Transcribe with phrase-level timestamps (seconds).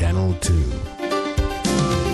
[0.00, 2.09] Channel 2.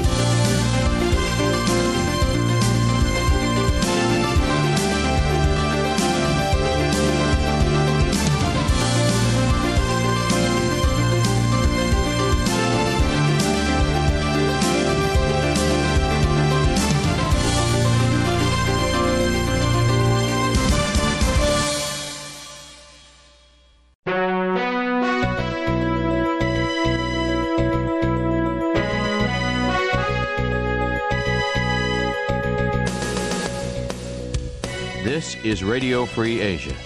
[35.96, 36.76] Radio Free Asia.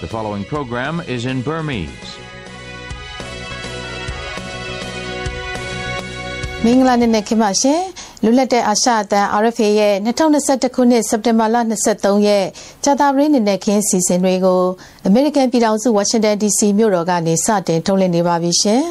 [0.00, 2.10] The following program is in Burmese.
[6.64, 7.80] မင်္ဂလာနေ့နဲ့ခင်ပါရှင်
[8.22, 11.56] လွတ်လပ်တဲ့အာရှအသံ RFA ရဲ့2021ခုနှစ်စက်တင်ဘာလ
[11.90, 12.46] 23ရက်
[12.84, 14.62] ကြာသပတေးနေ့နဲ့ခင်းစီစဉ်တွေကို
[15.06, 18.82] အမေရိကန်ပြည်ထောင်စုဝါရှင်တန် DC မြို့တော်ကနေစတင်ထုတ်လွှင့်နေပါပြီရှင်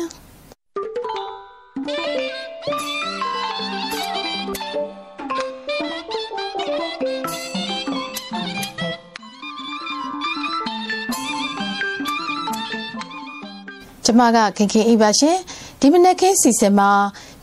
[14.06, 15.38] ကျမကခင်ခင်အိပါရှင်
[15.80, 16.92] ဒီမနက်ခင်းစီစဉ်မှာ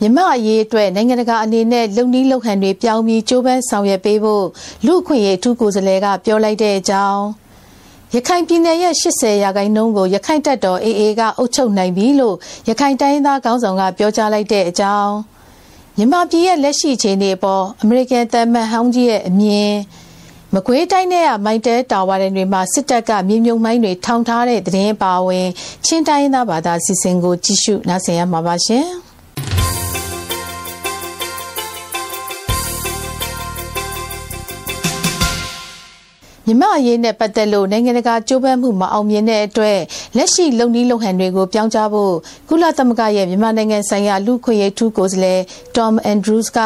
[0.01, 4.45] မြမအရေးအတွက်နိုင်ငံတကာအနေနဲ့လုံနီးလုံဟန်တွေပြောင်းပြီးကြိုးပမ်းဆောင်ရွက်ပေးဖို့
[4.87, 7.23] လူအခွင့်အရေးအထူးကိုယ်စားလှယ်ကပြောလိုက်တဲ့အကြောင်း
[8.15, 12.37] ရခိုင်ပြည်နယ်ရဲ့80ရာခိုင်နှုန်းကိုရခိုင်တပ်တော် AA ကအုပ်ချုပ်နိုင်ပြီလို့
[12.69, 15.13] ရခိုင်တိုင်းသားခေါင်းဆောင်ကပြောကြားလိုက်တဲ့အကြောင်း
[15.97, 19.73] မြန်မာပြည်ရဲ့လက်ရှိအခြေအနေအပေါ်အမေရိကန်သမ္မတဟောင်းကြီးရဲ့အမြင်
[20.55, 25.49] မကွေးတိုင်းထဲကမိုက်တဲတာဝါတွေမှာစစ်တပ်ကမြေမြုံမိုင်းတွေထောင်ထားတဲ့တရင်ပါဝင်
[25.87, 28.87] ချင်းတိုင်းသားဘာသာစီစဉ်ကိုကြည့်ရှုနားဆင်ရမှာပါရှင်။
[36.47, 39.79] မြမအရေးနဲ့ပတ်သက်လို့နိုင်ငံတကာကြိုးပမ်းမှုမအောင်မြင်တဲ့အတွက်
[40.17, 42.15] လက်ရှိလုံနည်းလုံဟန်တွေကိုပြောင်းကြဖို့
[42.49, 45.41] ကုလသမဂ္ဂရဲ့မြန်မာနိုင်ငံဆိုင်ရာလူခွင့်ရေးထူးကိုယ်စားလှယ်
[45.77, 46.59] Tom Andrews က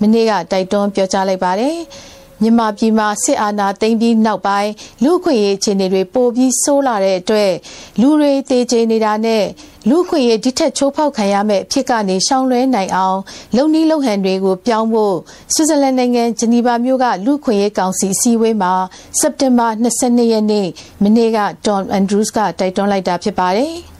[0.00, 1.76] မနေ့ကတိုက်တွန်းပြောကြားလိုက်ပါတယ်။
[2.42, 4.70] မြန်မာပြည်မှာစစ်အာဏာသိမ်းပြီးနောက်ပိုင်း
[5.04, 7.52] လူခွင့်ရေးအခြေအနေတွေပိုပြီးဆိုးလာတဲ့အတွက်
[8.00, 9.44] လူတွေတေချေနေတာနဲ့
[9.88, 13.18] လူခွင့်ရေးဒီထက်ချိုးဖောက်ခံရမယ့်ဖြစ်ကနေရှောင်လွှဲနိုင်အောင်
[13.56, 15.16] လုံနီးလုံဟန်တွေကိုပြောင်းဖို့
[15.54, 18.72] ဆွစ်ဇာလန်နိုင်ငံဂျနီဗာမြို့ကလူခွင့်ရေးကောင်စီအစည်းအဝေးမှာ
[19.20, 20.66] စက်တင်ဘာ22ရက်နေ့
[21.02, 23.74] မနေ့က Tom Andrews ကတိုက်တွန်းလိုက်တာဖြစ်ပါတယ်။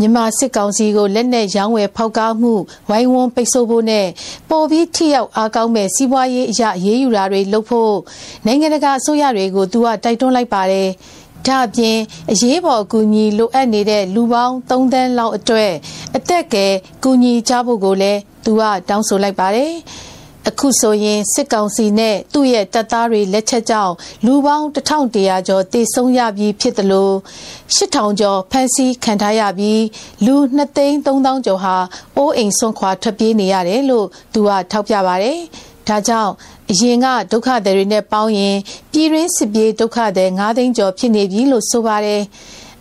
[0.00, 2.52] မြန်မာစစ်ကောင်စီကိုလက်နက်ရောင်းဝယ်ဖောက်ကားမှု
[2.88, 4.06] ဝိုင်းဝန်းပိတ်ဆို့ဖို့နဲ့
[4.50, 7.94] ပေါ်ပြီးထိရောက်အားကောင်းမဲ့စီးပွားရေးအရာရေးယူတာတွေလုပ်ဖို့
[8.46, 10.88] နိုင်ငံတကာအစိုးရတွေကိုသူကတိုက်တွန်းလိုက်ပါတယ်။
[11.46, 11.98] ဒါအပြင်
[12.30, 15.72] အရေးပေါ်အကူအညီလိုအပ်နေတဲ့လူပေါင်း3သန်းလောက်အတွက်
[16.16, 16.72] အသက်ကယ်
[17.04, 19.72] ကူညီကြဖို့ကိုလည်းသူကတောင်းဆိုလိုက်ပါတယ်။
[20.46, 23.94] အခုဆိုရင်စစ်ကောင်စီနဲ့သူ့ရဲ့တပ်သားတွေလက်ချက်ကြောင့်
[24.26, 27.14] လူပေါင်း1100ကျော်တေဆုံးရပြီးဖြစ်တယ်လို့
[27.76, 29.82] 8000ကျော်ဖမ်းဆီးခံထားရပြီး
[30.26, 31.76] လူ23000ကျော်ဟာ
[32.16, 35.38] အိုးအိမ်ဆွန့်ခွာထွက်ပြေးနေရတယ်လို့သူကထောက်ပြပါတယ်။
[35.88, 36.32] ဒါကြောင့်
[36.70, 38.56] အရင်ကဒုက္ခသည်တွေနဲ့ပေါင်းရင်
[38.92, 42.22] ပြည်ရင်းစစ်ပြေးဒုက္ခသည်9သိန်းကျော်ဖြစ်နေပြီလို့ဆိုပါတယ်။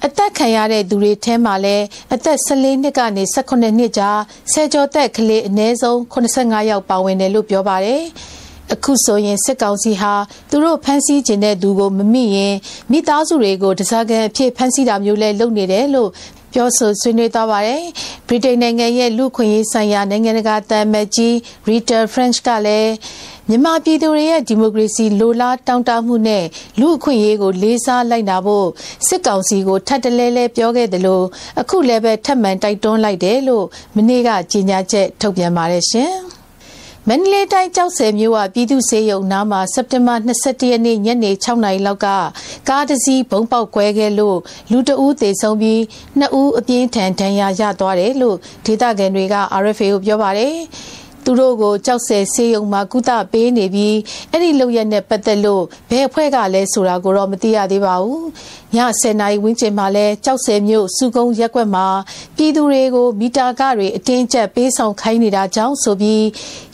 [0.06, 4.20] အသက်ခံရတဲ့သူတွေထဲမှာလည်းအသက်14နှစ်ကနေ18နှစ်ကြား
[4.52, 8.04] ဆယ်ကျော်သက်ကလေးအနည်းဆုံး85ယောက်ပါဝင်တယ်လို့ပြောပါတယ်။
[8.74, 10.14] အခုဆိုရင်စစ်ကောင်စီဟာ
[10.50, 12.56] သူတို့ဖမ်းဆီးခြင်းတဲ့သူကိုမမိရင်
[12.92, 16.10] မိသားစုတွေကိုတစားကန်အဖြစ်ဖမ်းဆီးတာမျိုးလဲလုပ်နေတယ်လို့
[16.54, 17.82] ပြောဆိုဆွေးနွေးသွားပါတယ်။
[18.28, 21.34] ဗြိတိန်နိုင်ငံရဲ့လူခွင့်ရေးဆိုင်ရာနိုင်ငံတကာတမန်ကြီး
[21.68, 22.92] Rita French ကလည်း
[23.50, 26.46] မြန်မာပြည်သူတွေရဲ့ဒီမိုကရေစီလိုလားတောင်းတမှုနဲ့
[26.80, 28.68] လူအခွင့်အရေးကိုလေးစားလိုက်နာဖို့
[29.08, 31.26] စစ်ကောင်စီကိုထပ်တလဲလဲပြောခဲ့တယ်လို့
[31.62, 33.66] အခုလည်းပဲထပ်မံတိုက်တွန်းလိုက်တယ်လို့
[33.96, 36.14] မနေ့ကကြေညာချက်ထုတ်ပြန်ပါတယ်ရှင်။
[37.10, 42.08] မန္တလေးတိုင်းကြောက်စဲမြို့ကပြည်သူ့စေယုံနားမှာစက်တင်ဘာ22ရက်နေ့ညနေ6နာရီလောက်က
[42.70, 44.38] ကားတစ်စီးဘုံပေါက်ကွဲခဲ့လို့
[44.72, 45.82] လူတအူးသေဆုံးပြီး
[46.20, 50.56] နှစ်ဦးအပြင်းထန်ဒဏ်ရာရသွားတယ်လို့ဒေသခံတွေက RFA ကိုပြောပါတယ်။
[51.30, 53.98] သူတို့ကိုကြောက်စဲဆေးရုံမှာကုသပေးနေပြီး
[54.32, 58.24] အဲ့ဒီလုပ်ရက်နဲ့ပတ်သက်လို့ဘယ်အဖွဲ့ကလဲဆိုတာကိုတော့မသိရသေးပါဘူး။
[58.76, 61.88] ည10နာရီဝန်းကျင်မှာလဲကြောက်စဲမြို့စုကုန်းရက်ကွက်မှာ
[62.36, 66.26] ပြည်သူတွေကိုမီတာကတွေအတင်းကျပ်ပေးဆောင်ခိုင်းနေတာကြောင့်ဆိုပြီး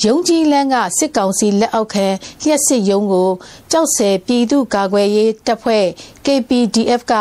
[0.06, 2.08] ရုံကြီးလန်းကစစ်ကောင်စီလက်အောက်ခံ
[2.44, 3.30] လျှက်စစ်ရုံးကို
[3.72, 5.86] ကြောက်စဲပြည်သူကာကွယ်ရေးတပ်ဖွဲ့
[6.26, 7.14] KPDF က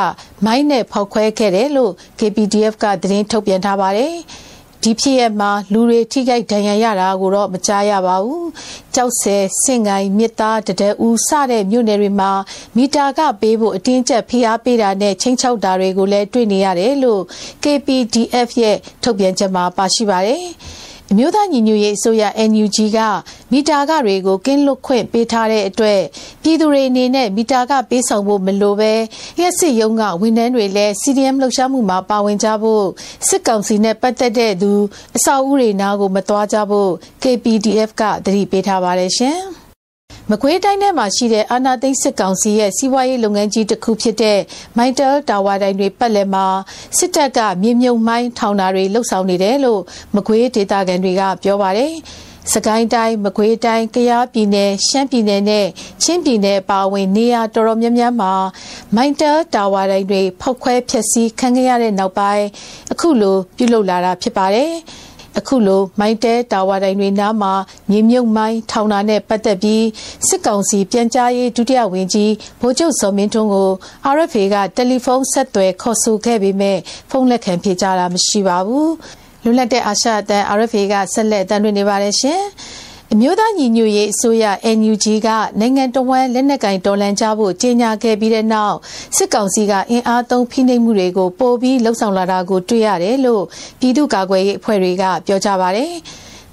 [0.45, 4.17] မိုင်းနဲ့ဖောက်ခွဲခဲ့တယ်လို့ KPDF ကသတင်းထုတ်ပြန်ထားပါတယ်။
[4.83, 8.45] ဒီဖြစ်ရမှာလူတွေထိခိုက်ဒဏ်ရာရတာကိုတော့မကြားရပါဘူး။
[8.95, 12.31] ကြောက်ဆယ်စင်ကိုင်းမြစ်သားတဒဦးစတဲ့မြို့နယ်တွေမှာ
[12.77, 17.23] မီတာကပေးဖို့အတင်းကျပ်ဖိအားပေးတာနဲ့ချင်းချောက်တာတွေကိုလည်းတွေ့နေရတယ်လို့
[17.63, 20.45] KPDF ရဲ့ထုတ်ပြန်ချက်မှာပါရှိပါတယ်။
[21.11, 22.99] အမျိုးသားညီညွတ်ရေးအစိုးရ NUG က
[23.53, 26.01] မီတာကတွေကိုကင်းလွတ်ခွင့်ပေးထားတဲ့အတွက်
[26.43, 28.93] ပြည်သူတွေအနေနဲ့မီတာကပေးဆောင်ဖို့မလိုပဲ
[29.41, 32.85] ရက်စစ်ရုံးကဝန်ထမ်းတွေလည်း CDM လှုပ်ရှားမှုမှာပါဝင်ကြဖို့
[33.29, 34.73] စစ်ကောင်စီနဲ့ပတ်သက်တဲ့သူ
[35.17, 36.91] အဆောက်အဦတွေနားကိုမသွားကြဖို့
[37.23, 39.41] KPDF ကသတိပေးထားပါတယ်ရှင်။
[40.31, 44.39] မကွေးတိုင်းထဲမှာရှိတဲ့အာနာသိန်းစစ်ကောင်စီရဲ့စီးပွားရေးလုပ်ငန်းကြီးတစ်ခုဖြစ်တဲ့
[44.77, 46.47] မိုင်တယ်တာဝါတိုင်းတွေပတ်လည်မှာ
[46.99, 49.81] စစ်တပ်ကမြေမြုံမိုင်းထောင်တာတွေလှုပ်ဆောင်နေတယ်လို့
[50.15, 51.93] မကွေးဒေသခံတွေကပြောပါတယ်။
[52.53, 55.67] စကိုင်းတိုင်းမကွေးတိုင်းကယားပြည်နယ်ရှမ်းပြည်နယ်နဲ့
[56.03, 58.33] ချင်းပြည်နယ်ပါဝင်နေရာတော်တော်များများမှာ
[58.97, 62.47] မိုင်တယ်တာဝါတိုင်းတွေဖောက်ခွဲဖျက်ဆီးခံခဲ့ရတဲ့နောက်ပိုင်း
[62.93, 64.73] အခုလိုပြုလုပ်လာတာဖြစ်ပါတယ်။
[65.39, 67.53] အခုလိုမိုင်းတဲတာဝါတိုင်တွေနားမှာ
[67.91, 69.85] မြေမြုပ်မိုင်းထောင်တာနဲ့ပတ်သက်ပြီး
[70.29, 73.71] စစ်ကောင်စီပြန်ကြားရေးဒုတိယဝန်ကြီးဗိုလ်ချုပ်စောမင်းထွန်းကို
[74.15, 76.79] RFA ကတယ်လီဖုန်းဆက်သွယ်ခေါ်ဆိုခဲ့ပေမဲ့
[77.11, 78.93] ဖုန်းလက်ခံဖြေကြားတာမရှိပါဘူး
[79.45, 82.43] လွတ်လပ်တဲ့အာရှအသံ RFA ကဆက်လက်တမ်းတွင်နေပါတယ်ရှင်။
[83.15, 84.45] အမျိုးသားညီညွတ်ရေးအစိုးရ
[84.79, 85.29] NUG က
[85.61, 88.77] နိုင်ငံတော်ဝန်လက်နက်ကင်တော်လှန်ကြဖို့ကြေညာခဲ့ပြီးတဲ့နောက်
[89.17, 93.43] စစ်ကောင်စီကအင်အားသုံးဖိနှိပ်မှုတွေကိုပိုပြီးလှုံ့ဆော်လာတာကိုတွေ့ရတယ်လို့
[93.81, 95.93] ပြည်သူ့ကာကွယ်ရေးအဖွဲ့တွေကပြောကြပါတယ်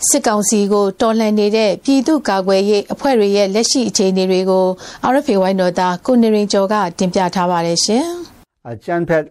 [0.07, 4.65] စစ်ကောင်စီကိုတော်လှန်နေတဲ့ပြည်သူ့ကာကွယ်ရေးအဖွဲ့တွေရဲ့လက်ရှိအခြေအနေတွေကို
[5.13, 8.05] RFA ဝိုင်းတော်သားကိုနေရင်ကျော်ကတင်ပြထားပါတယ်ရှင်။
[8.69, 9.23] အချမ်းဖက်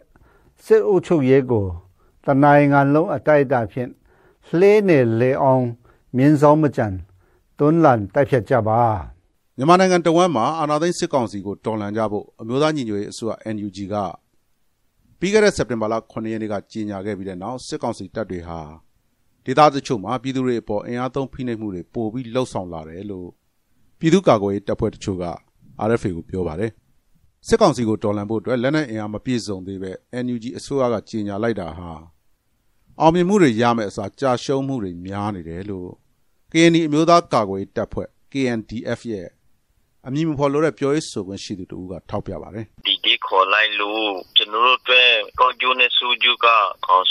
[0.64, 1.64] စစ်အုပ်ချုပ်ရေးကို
[2.24, 3.90] တနိုင်ငံလုံးအတိုက်အတာဖြင့်
[4.58, 5.64] လှေးနေလေအောင်
[6.16, 6.88] မြင်းဆောင်မကြံ
[7.58, 8.80] တွန်းလှန်တိုက်ဖြတ်ကြပါ
[9.56, 13.94] မြန်မာနိုင်ငံတဝမ်းမှာအာဏာသိမ်းစစ်ကောင်စီကိုတော်လှန်ကြဖို့အမျိုးသားညီညွတ်ရေးအစိုးရ NUG က
[15.18, 18.60] ပြီးခဲ့တဲ့စက်တင်ဘာလ9ရက်နေ့ကကြေညာခဲ့ပြီးတဲ့နောက်စစ်ကောင်စီတပ်တွေဟာ
[19.44, 23.28] ဒေသတချို့မှာပြည်သူတွေအပေါ်အင်အားသုံးဖိနှိပ်မှုတွေပိုပြီးလှုပ်ဆောင်လာတယ်လို့
[23.98, 25.26] ပြည်သူ့ကာကွယ်ရေးတပ်ဖွဲ့တချို့က
[25.88, 26.70] RFA ကိုပြောပါတယ်
[27.46, 29.90] စစ်ကောင်စီကိုတော်လှန်ဖို့အတွက်လက်နက်အင်အားမပြည့်စုံသေးပဲ
[30.24, 31.90] NUG အစိုးရကကြေညာလိုက်တာဟာ
[33.00, 35.90] အောင်မြင်မှုတွေရမယ့်အစားကြာရှုံးမှုတွေများနေတယ်လို့
[36.52, 39.28] KNI အမျိုးသားကာကွယ်ရေးတပ်ဖွဲ့ KNDF ရဲ့
[40.06, 45.10] အမည်မဖော်လို့တဲ့ပြောရေးဆိုခွင့်ရှိသူတူကထောက်ပြပါတယ်ဒီဒီခေါ်လိုက်လို့ကျွန်တော်တို့အတွက်
[45.40, 46.46] ကောင်းကျိုးနဲ့ဆိုးကျိုးက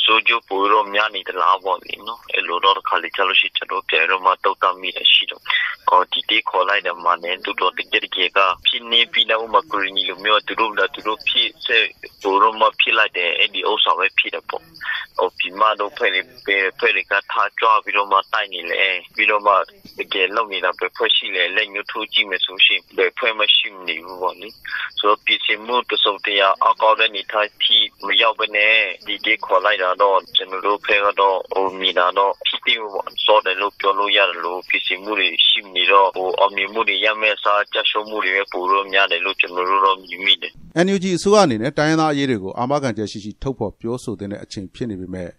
[0.04, 5.44] ဆိုးကျိုးပိုတော့များနေတယ်လားပေါ့လေနော်အဲ့လိုတော့ခါလေးချလို့ရှိကျွန်တော်ပြန်တော့မှတောက်တမိတယ်ရှိတော့
[5.90, 11.78] အော်ဒီဒီခေါ်လိုက်တယ်မှာနဲ့တူတော့တကယ်တကယ်ကဖြစ်နေပြီလားဥမကရီနီလိုမျိုးသူတို့လည်းသူတို့ဖြစ်စေ
[12.22, 14.64] ပိုတော့မှဖြစ်လိုက်တယ်အဲ့ဒီဥစ္စာပဲဖြစ်တယ်ပေါ့
[15.18, 16.12] ဟိုဒီမှာတော့ဖဲ့
[16.80, 18.84] ဖဲ့ကထားကြပြီးတော့မှတိုက်နေလေ
[19.16, 19.54] ပြီးတော့မှ
[20.00, 24.50] တကယ်လုံနေတာပဲဖွဲ့ရှိလေလက်ညှိုးထိုးကြည့်မယ်ဆိုရှင်ဘယ်ဖွဲ့မရှိနေဘူးပေါ့လေ
[25.00, 28.76] ဆိုတော့ပြည်စင်မှုတစုံတရာအကောတဲ့နေထိုင်ပြီးမရောက်ဘဲနဲ့
[29.06, 40.52] ဒီဒီခေါ်လိုက်တာတော့ကျွန်တော်တို့ဖဲကတော့ဟိုမိတာတော့ဖြစ်တယ်ပေါ့စောတယ်လို့ပြောလို့ရတယ်လို့ပြည်စင်မှုတွေရှိနေတော့ဟိုအမြင်မှုတွေရမဲ့စားကြရှုံးမှုတွေပဲပိုလို့များတယ်လို့ကျွန်တော်တို့တော့မြင်မိတယ်
[40.86, 45.30] NUG အစိုးရအနေနဲ့တိုင်းရင်းသားအရေးတွေကိုအာမခံချက်ရှိရှိထုတ်ဖော်ပြောဆိုတဲ့အချိန်ဖြစ်နေပေမဲ့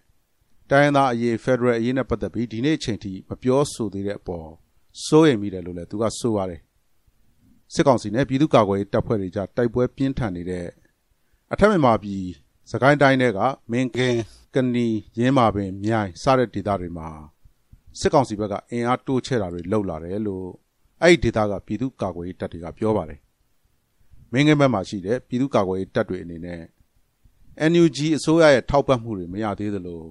[0.71, 4.47] တိုင်းရင်းသားအရေးဖက်ဒရယ်အရေးနဲ့ပတ်သက်ပြီးဒီနေ့အချိန်ထိမပြောဆိုသေးတဲ့အပေါ်
[5.05, 6.59] စိုးရိမ်မိတယ်လို့လည်းသူကဆိုပါတယ်
[7.73, 10.67] စစ်ကောင်စီနဲ့ပြည်သူ့ကာကွယ်ရေးတပ်ဖွဲ့တွေကြားတိုက်ပွဲပြင်းထန်နေတဲ့
[11.51, 12.23] အထက်မြန်မာပြည်
[12.71, 13.39] စကိုင်းတိုင်းတွေက
[13.71, 14.19] မင်းကင်း
[14.55, 14.87] ကနီ
[15.19, 17.09] ရင်းမာပင်မြိုင်စတဲ့ဒေသတွေမှာ
[17.99, 20.47] စစ်ကောင်စီဘက်ကအင်အားတိုးချဲ့တာတွေလုပ်လာတယ်လို့
[21.01, 23.19] အဲ့ဒီဒေသကပြည်သူ့ကာကွယ်ရေးတပ်တွေကပြောပါတယ်
[24.31, 26.61] မင်းကင်းဘက်မှာရှိတဲ့ပြည်သူ့ကာကွယ်ရေးတပ်တွေအနေနဲ့
[27.71, 30.01] NUG အစိုးရရဲ့ထောက်ပံ့မှုတွေမရသေးသလို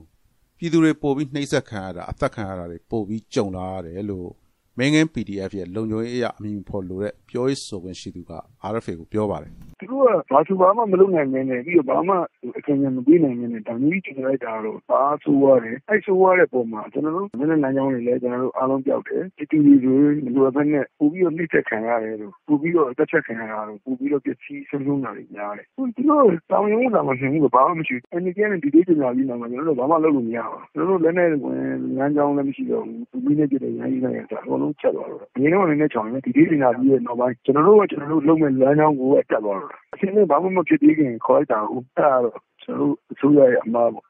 [0.58, 4.30] ပြည်သူတွေပို့ပြီးနှိပ်စက်ခံရတာအသက်ခံရတာတွေပို့ပြီးကြုံလာရတယ်လို့
[4.78, 8.32] မင်းငင်း PDF ရဲ့လုံခြုံရေးအရာအမည်ဖော်လို့တဲ့ပြောရေးဆိုခွင့်ရှိသူက
[8.72, 12.14] RFA ကိုပြောပါတယ် သူတို့က ဘာသူဘာမှ မလုပ်နိုင်နေပြီးတော့ ဘာမှ
[12.58, 31.60] အကျဉ်းချုပ်မပေးနိုင်နေဒါမျိုးကြီးကျင်လိုက်တာတော့ဘာဆိုးရတယ် အဲ့ဆိုးရတဲ့ပုံမှာ ကျွန်တော်တို့မင်းနဲ့နိုင်ကြောင်းတွေလည်းကျွန်တော်တို့အားလုံးပြောက်တယ်တီတီတွေ မလိုအပ်ဘဲနဲ့ ပို့ပြီးတော့ နှိမ့်ဆက်ခံရတယ်လို့ ပို့ပြီးတော့တက်ချက်ခံရတာလို့ ပို့ပြီးတော့ပစ္စည်းဆုံးရှုံးတာတွေများတယ် သူတို့တောင်းရုံးတာမှရှင်ဘူးဘာမှမရှိဘူးအနေနဲ့ဒီဒေသညာကြီးမှာ ကျွန်တော်တို့ ဘာမှလုပ်လို့မရဘူး ကျွန်တော်တို့လည်းနဲ့ဝင်
[31.98, 44.04] လမ်းကြောင်းလည်း မရှိတော့ဘူးသူပြီးနေပြတဲ့ရန်ကြီးဆိုင်တာအကုန်လုံးချက်သွားတော့အရင်ကလည်းချောင်းနေဒီဒေသညာကြီးရဲ့နောက်ပိုင်း ကျွန်တော်တို့က ကျွန်တော်တို့လုပ်မဲ့လမ်းကြောင်းကိုတက်သွားတော့အရှင်ကဘာမှမဖြစ်သေးခင် ခေါ်လိုက်တာဟုတ်အဲ့ဒါတော့ ကျွန်တော်တို့ အစိုးရရဲ့ အမှားပေါ့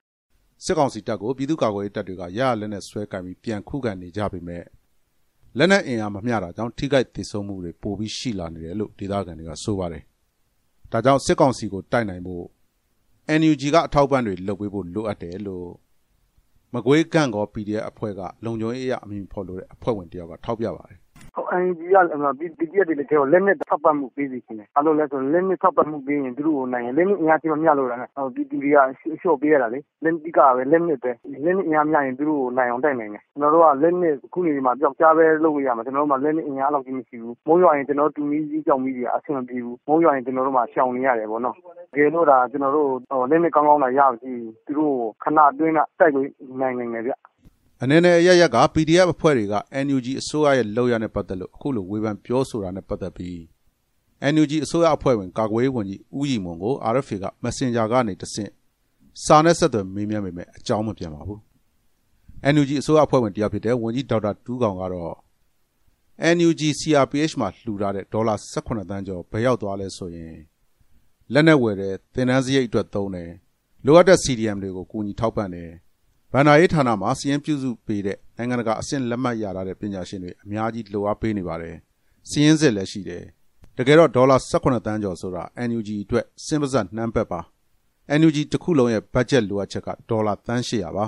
[0.64, 4.64] စစ်ကောင်စီတပ်ကို ပြည်သူ့ကာကွယ်ရေးတပ်တွေက ရရလက်နဲ့ဆွဲကင်ပြီး ပြန်ခုခံနေကြပေမဲ့
[5.58, 10.02] လက်နက်အင်အား မမျှတာကြောင့် ထိခိုက်ဒေဆုံးမှုတွေ ပိုပြီးရှိလာနေတယ်လို့ ဒေသခံတွေက ဆိုပါတယ်။
[10.92, 12.44] ဒါကြောင့် စစ်ကောင်စီကို တိုက်နိုင်ဖို့
[13.40, 15.68] NUG က အထောက်ပံ့တွေ လုပ်ပေးဖို့ လိုအပ်တယ်လို့
[16.74, 21.07] မကွေးကန့်ကော PDF အဖွဲ့က လုံခြုံရေးအရာအမည်ဖော်လို့တဲ့ အဖွဲ့ဝင်တယောက်က ထောက်ပြပါတယ်ဟုတ်
[21.62, 28.78] NUG ကပြည်ပြည်တွေလည်းကျော်လက်နဲ့ထောက်ပံ့မှုပေးစီခြင်းအဲ့လိုလဲဆိုလက်နဲ့ထောက်ပံ့မှုပေးရင် သူတို့ကိုနိုင်ရင်လက်နဲ့အင်အားကြီးမမျှလို့လားဟိုပြည်ပြည်တွေက
[29.22, 31.10] ရှော့ပေးရတာလေလက်တိကပဲ လက်နဲ့ပဲ
[31.44, 41.54] လက်နဲ့အင်အားမျှရင် သူတို့ကိုနိုင်အောင်တိုက်နိုင်တယ် ကျွန်တော်တို့က လက်နဲ့ခုနေဒီမှာကြောက်ကြားပဲလုပ်လို့ရမှာကျွန်တော်တို့မှလက်နဲ့အင်အားလောက်ကြီးမရှိဘူး မိုးရွာရင် ကျွန်တော်တူမီကြီးကြောက်မီကြီးအဆင်မပြေဘူး မိုးရွာရင် ကျွန်တော်တို့မှရှောင်နေရတယ်ပေါ့နော်
[41.92, 44.32] တကယ်လို့ဒါကျွန်တော်တို့ဟိုလက်နဲ့ကောင်းကောင်းလာရပြီ
[44.66, 46.26] သူတို့ခဏအတွင်းက တိုက်လို့
[46.60, 47.12] နိုင်နိုင်တယ်ဗျ
[47.82, 49.54] အနေနဲ့အရရက်က PDF အဖွဲ့တွေက
[49.85, 53.38] NUG အစိုးရရဲ့လောက်ရနဲ့ပတ်သက်လို့အခုလိုဝေဖန်ပြောဆိုတာနဲ့ပတ်သက်ပြီး
[54.35, 58.50] NUG အစိုးရအဖွဲ့ဝင်ကာကွယ်ရေးဝန်ကြီးဦးရီမွန်ကို RFA က Messenger ကနေတဆင့်
[59.25, 61.40] စာနဲ့ဆက်သွယ်မေးမြန်းပေမဲ့အကြောင်းမပြန်ပါဘူး
[62.54, 65.14] NUG အစိုးရအဖွဲ့ဝင်တယောက်ဖြစ်တဲ့ဝန်ကြီးဒေါက်တာတူးကောင်ကတော့
[66.37, 70.37] NUG CRPH မှာလှူထားတဲ့ဒေါ်လာ18သန်းကျော်ဘယ်ရောက်သွားလဲဆိုရင်
[71.32, 73.30] လက်နက်ဝယ်တဲ့သင်တန်းစရိတ်အတွက်သုံးတယ်
[73.85, 75.70] လိုအပ်တဲ့ CDM တွေကိုကူညီထောက်ပံ့တယ်
[76.32, 81.76] ဗန္ဒာရေးဌာနမှာစီရင်ပြုစုပေးတဲ့နိုင်ငံတကာအဆင့်လက်မှတ်ရထားတဲ့ပညာရှင်တွေအများကြီးလိုအပ်ပေးနေပါတယ်
[82.28, 83.25] စီရင်စစ်လည်းရှိတယ်
[83.76, 87.40] တကယ်တော့ဒေါ်လာ18သန်းကျော်ဆိုတာ NUG အတွက်စဉ်ပါဇက်နှမ်းပက်ပါ
[88.20, 91.06] NUG တစ်ခုလုံးရဲ့ဘတ်ဂျက်လိုအပ်ချက်ကဒေါ်လာတန်း800ပါ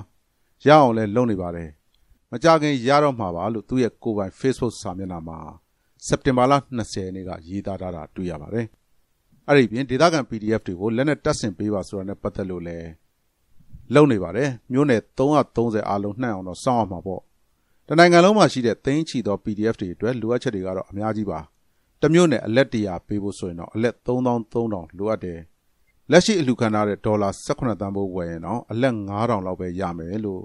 [0.66, 1.68] ရအောင်လဲလုပ်နေပါတယ်
[2.30, 5.38] မကြခင်ရတော့မှာပါလို့သူ့ရဲ့ကိုယ်ပိုင် Facebook စာမျက်နှာမှာ
[6.06, 8.66] စက်တင်ဘာလ20ရက်နေ့ကရေးသားထားတာတွေ့ရပါတယ်
[9.46, 12.86] အဲ့ဒီပြင်ဒေသခံ PDF တွေကိုလက်နက်တပ်ဆင်ပေးပါဆိုတာနဲ့ပတ်သက်လို့လည်း
[13.94, 17.22] လုပ်နေပါတယ်မြို့နယ်330အားလုံးနှံ့အောင်တော့စောင့်အောင်မှာပေါ့
[17.88, 21.38] တနိုင်ငံလုံးမှာရှိတဲ့သိန်းချီသော PDF တွေအတွက်လိုအပ်ချက်တွေကတော့အများကြီးပါ
[22.02, 25.38] တမျိုးနဲ့အလက်တရာပေးဖို့ဆိုရင်တော့အလက်3300လိုအပ်တယ်
[26.10, 30.42] လက်ရှိအလှခံထားတဲ့ဒေါ်လာ18သန်းဘိုးဝယ်ရင်တော့အလက်9000လောက်ပဲရမယ်လို့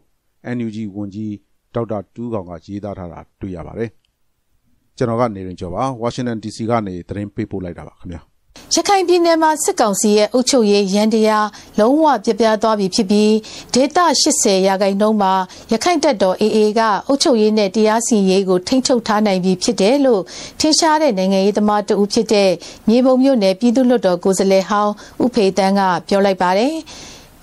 [0.57, 1.33] NUG ဝန်ကြီး
[1.75, 3.89] ဒေါက်တာတူးကောင်ကရေးသားထားတာတွေ့ရပါတယ်
[4.97, 8.21] ကျွန်တော်ကနေရင်ကျော်ပါဝါရှင်တန် DC ကနေသတင်းပေးပို့လိုက်တာပါခင်ဗျာ
[8.73, 11.47] ရခိုင်ပြည်နယ်မှာစစ်ကောင်စီရဲ့အုပ်ချုပ်ရေးရန်တရား
[11.79, 13.33] လုံးဝပြပြသွားပြီဖြစ်ပြီး
[13.73, 13.97] ဒေသ
[14.31, 15.33] 80ရာခိုင်နှုန်းမှာ
[15.71, 20.21] ရခိုင်တပ်တော် AA ကအုပ်ချုပ်ရေးနဲ့တရားစီရင်ရေးကိုထိန်းချုပ်ထားနိုင်ပြီဖြစ်တယ်လို့
[20.59, 22.51] ထင်ရှားတဲ့နိုင်ငံရေးသမားတဦးဖြစ်တဲ့
[22.89, 24.93] မြေပုံမြို့နယ်ပြည်သူ့လွှတ်တော်ကိုယ်စားလှယ်ဟောင်း
[25.23, 26.75] ဥဖေတန်းကပြောလိုက်ပါတယ်။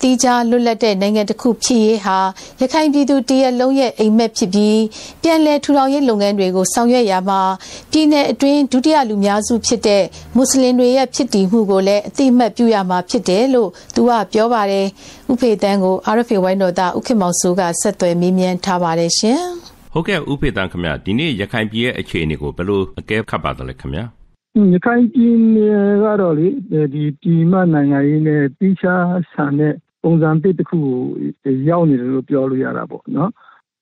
[0.03, 2.17] တီးခြားလွတ်လပ်တဲ့နိုင်ငံတစ်ခုဖြစ်ရေးဟာ
[2.61, 4.81] ရခိုင်ပြည်သူတရက်လုံးရဲ့အိမ်မက်ဖြစ်ပြီး
[5.21, 7.41] ပြန်လည်ထူထောင်ရေးလုပ်ငန်းတွေကိုဆောင်ရွက်ရမှာ
[7.91, 10.03] ပြည်내အတွင်းဒုတိယလူများစုဖြစ်တဲ့
[10.35, 14.87] မွတ်စလင်တွေရဲ့ဖြစ်တည်မှုကိုလည်းအသိမှတ်ပြုရမှာဖြစ်တယ်လို့သူကပြောပါတယ်
[15.31, 19.41] ဥဖေတန်းကို RFA ဝိုင်းတော်သားဥခင်မောင်စိုးကဆက်သွယ်မေးမြန်းထားပါတယ်ရှင်
[19.93, 24.01] ဟုတ်ကဲ့ဥဖေတန်းခင်ဗျဒီနေ့ရခိုင်ပြည်ရဲ့အခြေအနေကိုဘယ်လိုအကဲခတ်ပါသလဲခင်ဗျ
[24.73, 26.47] ရခိုင်ပြည်နယ်ကတော့လေ
[26.93, 28.85] ဒီပြည်မနိုင်ငံရေးနဲ့တိကျ
[29.33, 30.79] ဆန်တဲ့ ပုံစံသစ်တစ်ခု
[31.43, 33.31] ကိုရောက်နေတယ်လို့ပြောလို့ရတာပေါ့နော်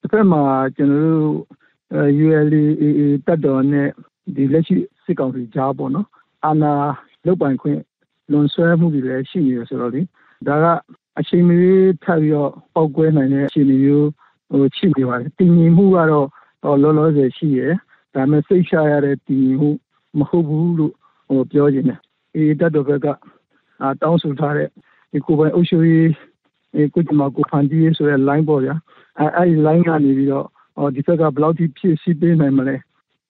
[0.01, 0.43] တစ်ဖက်မှာ
[0.75, 1.35] ကျွန်တော်တို့
[2.23, 3.89] ULAA တက်တော်နဲ့
[4.35, 6.07] ဒီလက်ရှိစစ်ကောင်စီကြားပေါ့နော်
[6.45, 6.73] အာဏာ
[7.25, 7.79] လုတ်ပိုင်ခွင့်
[8.31, 10.01] လွန်ဆွဲမှုတွေလည်းရှိနေတယ်ဆိုတော့လေ
[10.47, 10.65] ဒါက
[11.19, 11.57] အချိန်မီ
[12.03, 14.09] ထပ်ပြီးတော့ပောက်ကွဲနိုင်တဲ့အခြေအနေမျိုး
[14.51, 17.73] ဟိုရှိနေပါတယ်တည်ငြိမ်မှုကတော့လောလောဆယ်ရှိရယ်
[18.13, 19.69] ဒါပေမဲ့စိတ်ချရတဲ့တည်ငြိမ်မှု
[20.19, 20.93] မဟုတ်ဘူးလို့
[21.27, 21.99] ဟိုပြောနေတယ်
[22.35, 23.07] အေးတက်တော်ဘက်က
[24.01, 24.69] တောင်းဆိုထားတဲ့
[25.12, 26.10] ဒီကိုပိုင်အုပ်ချုပ်ရေး
[26.94, 28.75] ကိုကျမကိုဖန်တီးရေးဆိုတဲ့ line ပေါ့ဗျာ
[29.20, 32.75] အဲအဲ့ဒီ line ကနေပြီးတော့ဟောဒီဘက်ကဘယ်လောက်ထိဖြစ်စီပေးနိုင်မလဲ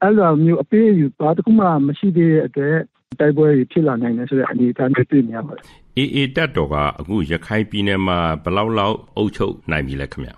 [0.02, 2.78] အဲ့လိုမျိုးအပေးယူပါတခုမှမရှိသေးတဲ့အတွက်
[3.20, 5.64] တိုက်ပွဲတွေဖြစ်လာနိုင်တယ်ဆိုတဲ့အနေအထားမျိုးတွေ့နေရပါတယ်
[5.98, 10.32] အေးအေးတက်တော်ကအခုရခိုင်ပြည်နယ်မှာဘယ်လောက်လောက်အုပ်ချုပ်နိုင်ပြီလဲခင်ဗျ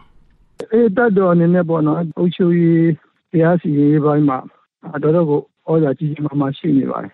[0.73, 2.87] အေးတက်တော်အနေနဲ့ပေါ့နော်အုပ်ချုပ်ရေး
[3.31, 4.37] တရားစီရင်ရေးပိုင်းမှာ
[5.03, 7.13] တော်တော်ကိုဩဇာကြီးကြီးမားမားရှိနေပါတယ်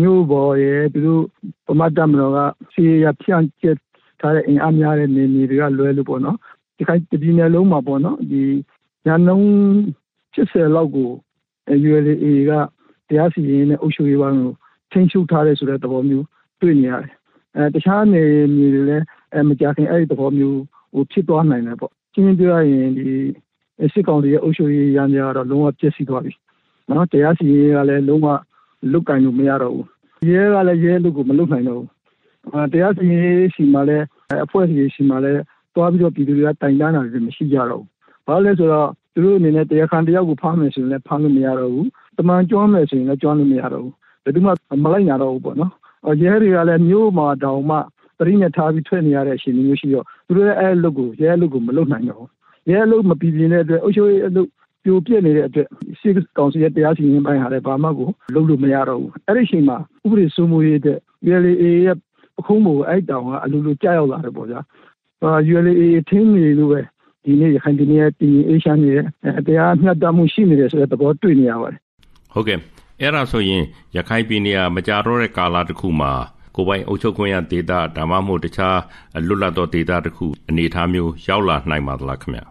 [0.00, 1.22] မြို့ပေါ်ရဲ့သူတို့
[1.66, 2.38] ပမတ်တမတော်က
[2.72, 3.78] စီရဖြန့်ကျက်
[4.20, 6.36] ထားတဲ့အင်အားများတဲ့နေနေတွေကလွဲလို့ပေါ့နော်
[6.76, 8.42] ဒီခိုင်ဒီနယ်လုံးမှာပေါ့နော်ဒီ
[9.06, 9.44] ညာနှုံး
[10.34, 11.10] 80လောက်ကို
[11.88, 12.52] ULA က
[13.08, 14.52] တရားစီရင်နဲ့အုပ်ချုပ်ရေးပိုင်းကို
[14.92, 16.26] ထိန်းချုပ်ထားတဲ့ဆိုတဲ့သဘောမျိုး
[16.60, 17.14] တွေ့နေရတယ်
[17.56, 18.22] အဲတခြားနေ
[18.56, 20.60] မြေတွေလည်းအဲမကြခင်အဲ့ဒီသဘောမျိုး
[20.94, 23.08] ဟိုဖြစ်သွားနိုင်တယ်ပေါ့ရှင်းပြောရရင်ဒီ
[23.92, 26.32] စစ်ကောင်စီရဲ့အုပ်ချုပ်ရေးရန်ကြတော့လုံးဝပြည့်စည်သွားပြီ
[26.88, 28.28] နော်တရားစီရင်ကလည်းလုံးဝ
[28.92, 29.86] လုတ်ကင်လို့မရတော့ဘူး
[30.30, 34.04] ရဲကလည်းရဲလုတ်ကိုမလုတ်နိုင်တော့ဘူးတရားစီရင်စီမှာလည်း
[34.44, 35.40] အဖွဲ့အစည်းစီမှာလည်း
[35.74, 37.88] တွားပြီးတော့ပြည်သူတွေကတိုင်တန်းတာတွေမရှိကြတော့ဘူး
[38.26, 43.94] ဘာလို့လဲဆိုတော့သူတို့အနေနဲ့တရားခံတယောက်ကိုဖမ်းမယ်ဆိုရင်လည်းဖမ်းလို့မရတော့ဘူးတမန်ကျွမ်းမယ်ဆိုရင်လည်းကျွမ်းလို့မရတော့ဘူး
[44.24, 44.50] ဘယ်သူမှ
[44.84, 45.72] မလိုက်နိုင်တော့ဘူးပေါ့နော်
[46.22, 47.76] ရဲတွေကလည်းမျိုးမှာတောင်မှ
[48.18, 52.28] ပရိနဲ့ထားပြီးထွက်နေရတဲ့အချိန်မျိုးရှိတော့သူတို့ရဲ့အဲ့အလုပ်ကိုရဲအလုပ်ကိုမလုပ်နိုင်တော့ဘူး
[52.70, 54.48] ရဲအလုပ်မပြည်ပြင်းတဲ့အတွက်အုပ်ချုပ်ရေးအလုပ်
[54.84, 55.68] ပြိုပြက်နေတဲ့အတွက်
[56.00, 61.96] စစ်ကောင်စီရဲ့တရားစီရင်ပိုင်းဟာလည်းဘာမှကိုလုပ်လို့မရတော့ဘူးအဲ့ဒီအချိန်မှာဥပဒေစိုးမိုးရေးအတွက် ULA ရဲ့
[62.36, 64.60] ပခုံးပေါ်အဲ့တောင်ကအလိုလိုကြောက်ရောက်လာတယ်ပေါ့ဗျာ
[65.22, 66.80] အာ ULA ထင်းနေလို့ပဲ
[67.24, 69.06] ဒီနေ့ရခိုင်ပြည်နယ်တည်အေးချမ်းနေတဲ့
[69.46, 71.80] တရားမျှတမှုရှိနေတယ်ဆိုတဲ့သဘောတွေ့နေရပါတယ်
[72.32, 72.58] ဟုတ်ကဲ့
[73.00, 73.62] အဲ့ဒါဆိုရင်
[73.96, 76.12] ရခိုင်ပြည်နယ်ကမကြတော့တဲ့ကာလတစ်ခုမှာ
[76.56, 78.78] ကိုပိုင်အုပ်ချုပ်ခွင့်ရဒေတာဒါမှမဟုတ်တခြား
[79.26, 82.44] လွတ်လပ်သောဒေတာတစ်ခုအနေအထားမျိုးရောက်လာနိုင်ပါသလားခင်ဗျာ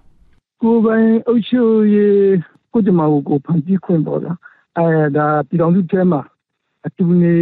[0.62, 2.38] ကိုယ်ပိုင်အုပ်ချုပ်ရေး
[2.72, 4.34] ကိုကြမကိုကိုဖန်တီးခွင့်ပေါ့ဗျာ
[4.78, 4.88] အဲ
[5.18, 6.22] ဒါပြည်တော်စုထဲမှာ
[6.86, 7.36] အတူနေ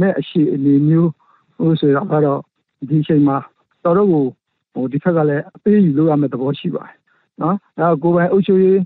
[0.00, 1.10] မဲ့အရှိအနေမျိုး
[1.56, 2.40] ဟိုဆိုတော့ကတော့
[2.88, 3.36] ဒီအချိန်မှာ
[3.84, 4.24] တော်တော့ကို
[4.72, 6.96] ဟိုဒီခက်ကလည်းအပေးယူလို့ရမယ့်သဘောရှိပါတယ်
[7.40, 8.80] နော်အဲကိုယ်ပိုင်အုပ်ချုပ်ရေး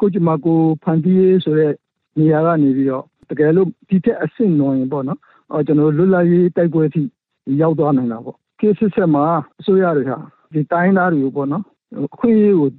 [0.00, 1.72] ကိုကြမကိုဖန်တီးရေးဆိုတဲ့
[2.18, 5.18] နေရာကနေပြီးတော့တကယ်လို့ဒီထက်အဆင့်နော်ရင်ပေါ့နော်
[5.52, 7.02] အော်ကျွန်တော်လွတ်လပ်ရေးတိုက်ပွဲအထိ
[7.60, 9.24] ရောက်သွားနိုင်တာပေါ့ case ဆက်မှာ
[9.60, 10.18] အစိုးရတွေဟာ
[10.52, 11.64] ဒီတိုင်းသားတွေကိုပေါ့နော်
[12.06, 12.72] အခွင့်အရေးကိုတ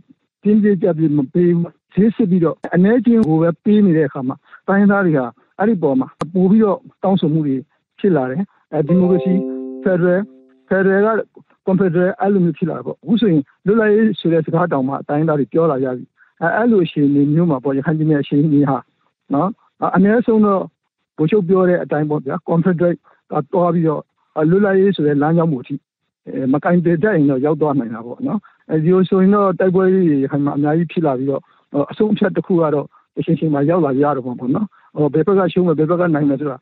[0.47, 4.35] ပြင်းပြကြပြမပေးဘူးဈေးစစ်ပြီးတော့အနေချင်းကိုပဲပေးနေတဲ့အခါမှာ
[4.67, 5.19] တိုင်းသားတွေက
[5.57, 7.55] အဲ့ဒီပေါ်မှာပို့ပြီးတော့တောင်းဆိုမှုတွေ
[7.99, 9.33] ဖြစ်လာတယ်အဲဒီမိုကရေစီ
[9.83, 10.21] ဖက်ဒရယ်
[10.67, 11.07] ဖက်ဒရယ်က
[11.65, 16.05] ကွန်ဖက်ဒရယ်အဲ့လိုမျိုးဖြစ်လာပေါ့အခုဆိုရင်လွတ်လပ်ရေးဆိုတဲ့စကားတောင်မှအတိုင်းသားတွေပြောလာကြပြီ
[16.41, 18.77] အဲအဲ့လိုအခြေအနေမျိုးမှာပေါ့ရခိုင်ပြည်နယ်အခြေအနေဟာ
[19.33, 19.49] နော်
[19.95, 20.63] အနည်းဆုံးတော့
[21.17, 22.95] ဘိုးချုပ်ပြောတဲ့အတိုင်းပေါ့ဗျာကွန်ဖက်ဒရယ်
[23.31, 24.01] ကတော်ပြီးတော့
[24.49, 25.75] လွတ်လပ်ရေးဆိုတဲ့လမ်းကြောင်းမှုအထိ
[26.53, 31.41] မကင်တဲ့တဲ့ရင်တော့ရောက်သွားနိုင်တာပေါ့နော်အဲ ဒီလိုဆိုရင်တော့တိုက်ပွဲတွေရခိုင်မှာအများကြီးဖြစ်လာပြီးတော့
[31.91, 32.87] အဆုံးအဖြတ်တစ်ခုကတော့
[33.19, 36.57] အချင်းချင်းမှာရောက်လာကြရတော့ပေါ့နော်ဟိုဘယ်ဘက်ကရှုံးမယ်ဘယ်ဘက်ကနိုင်မယ်ဆိုတာ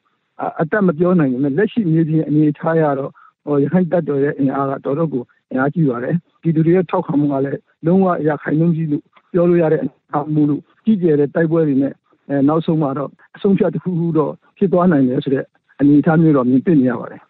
[0.61, 3.11] အတက်မပြောနိုင်ဘူးလက်ရှိမြေပြင်အနေထားရတော့
[3.45, 11.93] ဟိုရခိုင်တပ်တော်ရဲ့အင်အားကတော်တော်ကိုအင်အားကြီးပါတယ်ပြည်သူတွေရဲ့ထောက်ခံမှုကလည်းလုံးဝရခိုင်နှုန်းကြီးလို့ပြောလို့ရတဲ့အခါမှုလို့ကြီးကျယ်တဲ့တိုက်ပွဲတွေနဲ့
[12.29, 15.45] အဲနောက်ဆုံးမှာတော့အဆုံးဖြတ်တစ်ခုခုတော့ဖြစ်သွားနိုင်တယ်ဆိုတဲ့
[15.79, 17.21] အနေအထားမျိုးတော့မြင်တွေ့နေရပါတယ်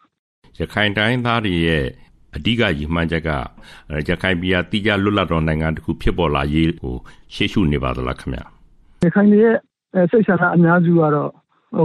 [0.59, 1.85] ရခိုင်တိုင်းသားတွေရဲ့
[2.35, 3.29] အဓိကရည်မှန်းချက်က
[4.09, 6.95] ရခိုင်ပြည်ဟာတိကျလွတ်လပ်သောနိုင်ငံတစ်ခုဖြစ်ပေါ်လာရေးကို
[7.33, 8.43] ရှေ့ရှုနေပါသလားခင်ဗျာ
[9.05, 9.55] ရခိုင်ရဲ့
[10.11, 11.31] စိတ်ဆန္ဒအများစုကတော့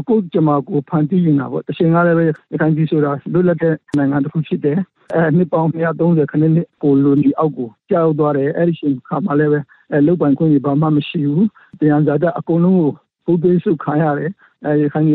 [0.08, 4.78] ကိုယ်ကြမှာကိုဖန်တီးနေတာပေါ့တချိန်ကလည်းပဲရခိုင်ပြည်ဆိုတာလွတ်လပ်တဲ့နိုင်ငံတစ်ခုဖြစ်တယ်
[5.14, 9.60] အဲနှစ်ပေါင်း130ခန်းနှစ်ကိုလိုနီအောက်ကိုကြောက်သွားတယ်အဲ့ဒီချိန်ခါမှလည်းပဲ
[9.92, 11.48] အဲလုတ်ပိုင်ခွင့်ကြီးဘာမှမရှိဘူး
[11.80, 12.90] တရားဇာတအကုန်လုံးကို
[13.24, 14.30] ပုတ်သိမ်းစုခံရတယ်
[14.64, 15.12] အဲရခိုင်က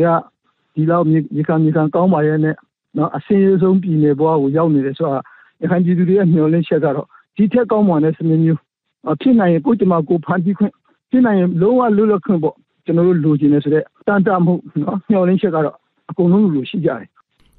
[0.76, 2.56] ဒီလောက်မြေခံမြေခံကောင်းပါရဲ့နဲ့
[2.98, 5.20] နော်အစင်းရဆုံးပြည်နယ်ဘဝကိုရောက်နေတယ်ဆိုတာ
[5.62, 8.60] ရခိုင်ပြည်သူတွေရဲ့မျှော်လင့်ချက်ကတော့ဒီထက်ကောင်းမွန်တဲ့စနစ်မျိုး
[9.22, 10.74] ဖြစ်နိုင်ရင်ကိုယ်ကျမကိုဖန်တီးခွင့်
[11.12, 15.76] ဖြစ်နိုင်ရင်လုံးဝလွတ်လပ်ခွင့်ပေါ့ကျွန်တော်တို့လိုချင်နေဆိုတဲ့တန်တမှုနော်မျှော်လင့်ချက်ကတော့
[16.10, 17.08] အကုန်လုံးလိုရှိကြတယ်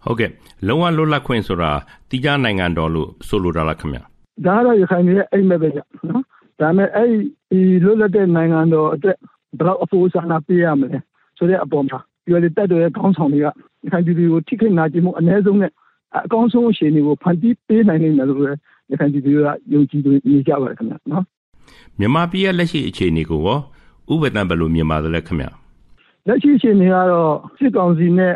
[0.05, 0.31] ဟုတ်ကဲ့
[0.69, 1.71] လုံးဝလွတ်လပ်ခွင့်ဆိုတာ
[2.11, 3.99] တိကျနိုင်ငံတော်လို့ဆိုလိုတာလားခင်ဗျ
[4.47, 6.23] ဒါကတော့ရခိုင်ပြည်ရဲ့အိမ်မက်ပဲကြနော်
[6.61, 7.09] ဒါမဲ့အဲ့
[7.50, 9.16] ဒီလွတ်လပ်တဲ့နိုင်ငံတော်အတွက်
[9.59, 10.99] ဘယ်တော့အဖို့ဆန္ဒပေးရမလဲ
[11.38, 13.47] ဆိုတဲ့အပေါ်မှာပြောလေတက်တော်ရဲ့ခေါင်းဆောင်တွေက
[13.87, 15.73] ရခိုင်ပြည်ကိုထိခိုက်နာကျင်မှုအ ਨੇ ဆုံးနဲ့
[16.16, 18.59] အကောင်းဆုံးအခြေအနေကိုဖန်တီးပေးနိုင်နိုင်တယ်လို့လည်း
[18.90, 19.38] ရခိုင်ပြည်သူက
[19.73, 21.25] ယုံကြည်နေကြပါတယ်ခင်ဗျနော်
[21.99, 23.59] မြန်မာပြည်ရဲ့လက်ရှိအခြေအနေကိုရော
[24.12, 25.47] ဥပဒေဘယ်လိုမြင်ပါသလဲခင်ဗျ
[26.26, 28.35] လက်ရှိအခြေအနေကတော့စစ်ကောင်စီနဲ့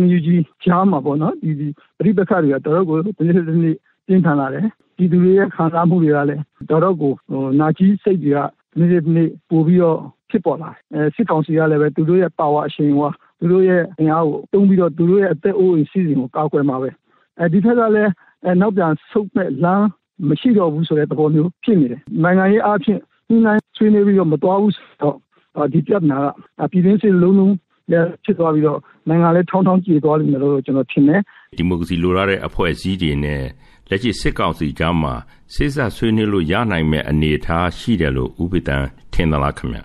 [0.00, 0.28] NUG
[0.64, 1.68] ကြားမှာပေါ့နော်ဒီဒီ
[1.98, 8.38] ပြိပခါတွေကတော်တော်ကိုဒီနေ့ဒီနေ့ပြင်းထန်လာတယ်ဒီသူတွေရဲ့ခံစားမှုတွေကလည်းတော်တော်ကိုဟိုနာကြီးစိတ်တွေက
[8.78, 9.98] ဒီနေ့ဒီနေ့ပို့ပြီးတော့
[10.30, 13.08] ဖြစ်ပေါ်လာတယ်အဲစစ်ကောင်စီကလည်းပဲသူတို့ရဲ့ power အရှင်ဝါ
[13.42, 16.90] သူတို့ရဲ့အင်အားကိုတုံးပြီးတော့သူတို့ရဲ့အသက်အိုးအိမ်စီစဉ်ကိုကောက်ွယ်မှာပဲ
[17.38, 18.12] အဲဒီထက်ကလည်း
[18.60, 19.86] နောက်ပြန်ဆုတ်မဲ့လမ်း
[20.28, 26.18] မရှိတော့ဘူးဆိုတဲ့သဘောမျိုးဖြစ်နေတယ်နိုင်ငံရေးအဖြစ်ညှိနှိုင်းဆွေးနွေးပြီးတော့မတော်ဘူးဆိုတော့ဒီပြဿနာ
[26.60, 27.54] ကပြည်တွင်းစစ်လုံးလုံး
[27.90, 28.78] လည်းဖြစ်သွားပြီးတော့
[29.08, 31.20] နိုင်ငံလည်းထောင်းထောင်းကြေသွားလိမ့်မယ်လို့ကျွန်တော်ထင်တယ်
[31.58, 33.42] ဒီမိုကရေစီလိုရတဲ့အဖွဲ့အစည်းတွေနဲ့
[33.88, 35.14] လက်ရှိစစ်ကောင်စီကြားမှာ
[35.54, 38.78] စိစဆွေးနွေးလို့ရနိုင်မဲ့အနေအထားရှိတယ်လို့ဥပဒံ
[39.14, 39.84] ထင်သလားခင်ဗျာ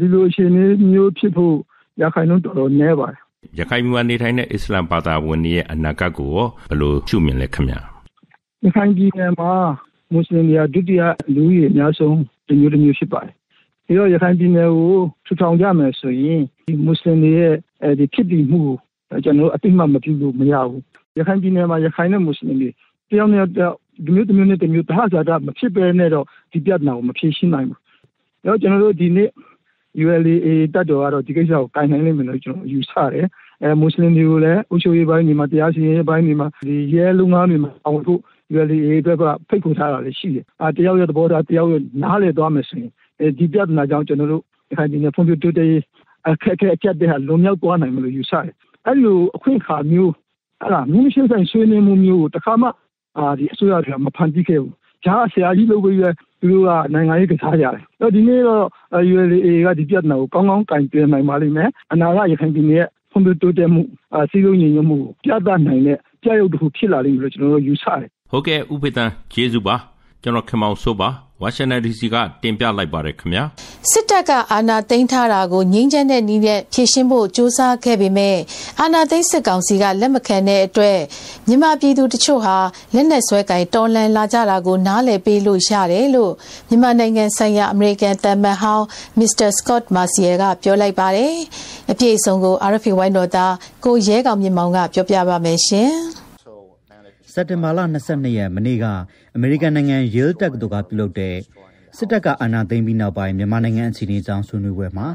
[0.00, 1.56] ဒီလိုအခြေအနေမျိုးဖြစ်ဖို့
[2.02, 3.18] ရခိုင်လုံးတော်တော်နည်းပါတယ်
[3.58, 7.80] ရခိုင်မြို့နေထိုင်တဲ့အစ္စလမ်ဘာသာဝင်တွေရဲ့အနာဂတ်ကိုဘယ်လိုရှုမြင်လဲခင်ဗျာ
[8.64, 9.52] ရခိုင်ပြည်နယ်မှာ
[10.12, 11.02] မွတ်စလင်တွေကဒုတိယ
[11.34, 13.34] လူကြီးအများဆုံးဒီမျိုးတစ်မျိုးဖြစ်ပါတယ်
[13.86, 14.92] ပြီးတော့ရခိုင်ပြည်နယ်ကို
[15.26, 18.60] ထူထောင်ကြမယ်ဆိုရင်ဒီမွတ်စလင်တွေရဲ့အဲဒီဖြစ်တည်မှု
[19.10, 20.82] ကိုကျွန်တော်အတိမတ်မပြုလို့မရဘူး
[21.18, 22.70] ရခိုင်ပြည်နယ်မှာရခိုင်နဲ့မွတ်စလင်တွေ
[23.10, 27.78] တယောက်နဲ့တယောက်ဒီမျိုးတစ်မျိုးနဲ့တစ်မျိုးတဟဇာတာမဖြစ်ပဲနဲ့တော့ဒီပြဿနာကိုမဖြေရှင်းနိုင်ဘူး။
[28.42, 29.28] အဲတော့ကျွန်တော်တို့ဒီနေ့
[30.02, 33.26] ULA တက်တော်ကတော့ဒီကိစ္စကိုကင်နိုင်လိမ့်မယ်လို့ကျွန်တော်ယူဆတယ်။
[33.62, 38.20] အဲမွတ်စလင်တွေကိုလည်းအုပ်ချုပ်ရေးပိုင်းတွေမှာတရားစီရင်ရေးပိုင်းတွေမှာဒီရဲလုံငန်းတွေမှာအောင်ဖို့
[38.52, 45.82] ULA အတွက်ကဖိတ်ခေါ်ထားတာလည်းရှိတယ်။အာတယောက်ရဲ့သဘောထားတယောက်ရဲ့နားလည်သွားမယ်ဆိုရင်အဲဒီပြဿနာကြောင့်ကျွန်တော်တို့ဒီခိုင်ဒီနယ်ဖွံ့ဖြိုးတိုးတက်ရေး
[46.28, 48.54] အခက်အခဲအကျက်တဲ့ဟာလွန်မြောက်သွားနိုင်မလို့ယူဆတယ်။
[48.86, 50.12] အဲဒီလိုအခွင့်အခါမျိုး
[50.60, 52.68] အဲ့ဒါမြင်းရှင်းဆိုင်ဆွေးနွေးမှုမျိုးကိုတခါမှ
[53.18, 58.64] အာဒီအစိုးရကမဖန်တီးခဲ့ဘူး။ ဂျာဆရာကြီးလုပ်ပြီးပဲသူတို့ကနိုင်ငံရေးကစားကြတယ်။အဲ့ဒီနေ့တော့
[59.12, 63.82] ULA ကဒီပြဿနာကိုကောင်းကောင်းကင်တွယ်နိုင်ပါလိမ့်မယ်။အနာဂတ်ရခိုင်ပြည်နယ်ရဲ့ဖွံ့ဖြိုးတိုးတက်မှု
[64.14, 69.76] အစည်းအရုံးညီညွတ်မှုပြသနိုင်တဲ့ကြောက်ရွံ့တစ်ခုဖြစ်လာလိမ့်မယ်လို့ကျွန်တော်တို့ယူဆတယ်။ဟုတ်ကဲ့ဥပဒံကျေးဇူးပါ။
[70.22, 71.08] ကျွန်တော်ခင်မောင်ဆိုပါ
[71.42, 73.44] ဝါရှင်တန် DC ကတင်ပြလိုက်ပါတယ်ခင်ဗျာ
[73.90, 78.36] စစ်တပ်ကအာဏာသိမ်းထားတာကိုငြင်းချမ်းတဲ့နည်းနဲ့ဖြေရှင်းဖို့စ조사ခဲ့ပေမဲ့
[78.80, 80.98] အာဏာသိမ်းစစ်ကောင်စီကလက်မခံတဲ့အတွက်
[81.48, 82.56] မြန်မာပြည်သူတချို့ဟာ
[82.94, 86.32] လက်နက်ဆွဲကင်တော်လှန်လာကြတာကိုနားလည်ပေးလို့ရတယ်လို့
[86.68, 88.86] မြန်မာနိုင်ငံဆိုင်ရာအမေရိကန်တမန်ဟောင်း
[89.18, 91.34] မစ္စတာစကော့မာစီယယ်ကပြောလိုက်ပါတယ်
[91.90, 95.92] အပြည့်အစုံကို RFA ဝိုင်းတော်သားကိုရဲကောင်မြင့်မောင်ကပြောပြပါမယ်ရှင်
[97.32, 98.84] စက်တင်ဘာလ22ရက်မနေ့က
[99.34, 101.36] အမေရိကန်နိုင်ငံယေးတက္ကသိုလ်ကပြုလုပ်တဲ့
[101.96, 105.06] စစ်တပ်ကအာဏာသိမ်းပြီးနောက်ပိုင်းမြန်မာနိုင်ငံအခြေအနေကြောင်းဆွေးနွေးပွဲမှာ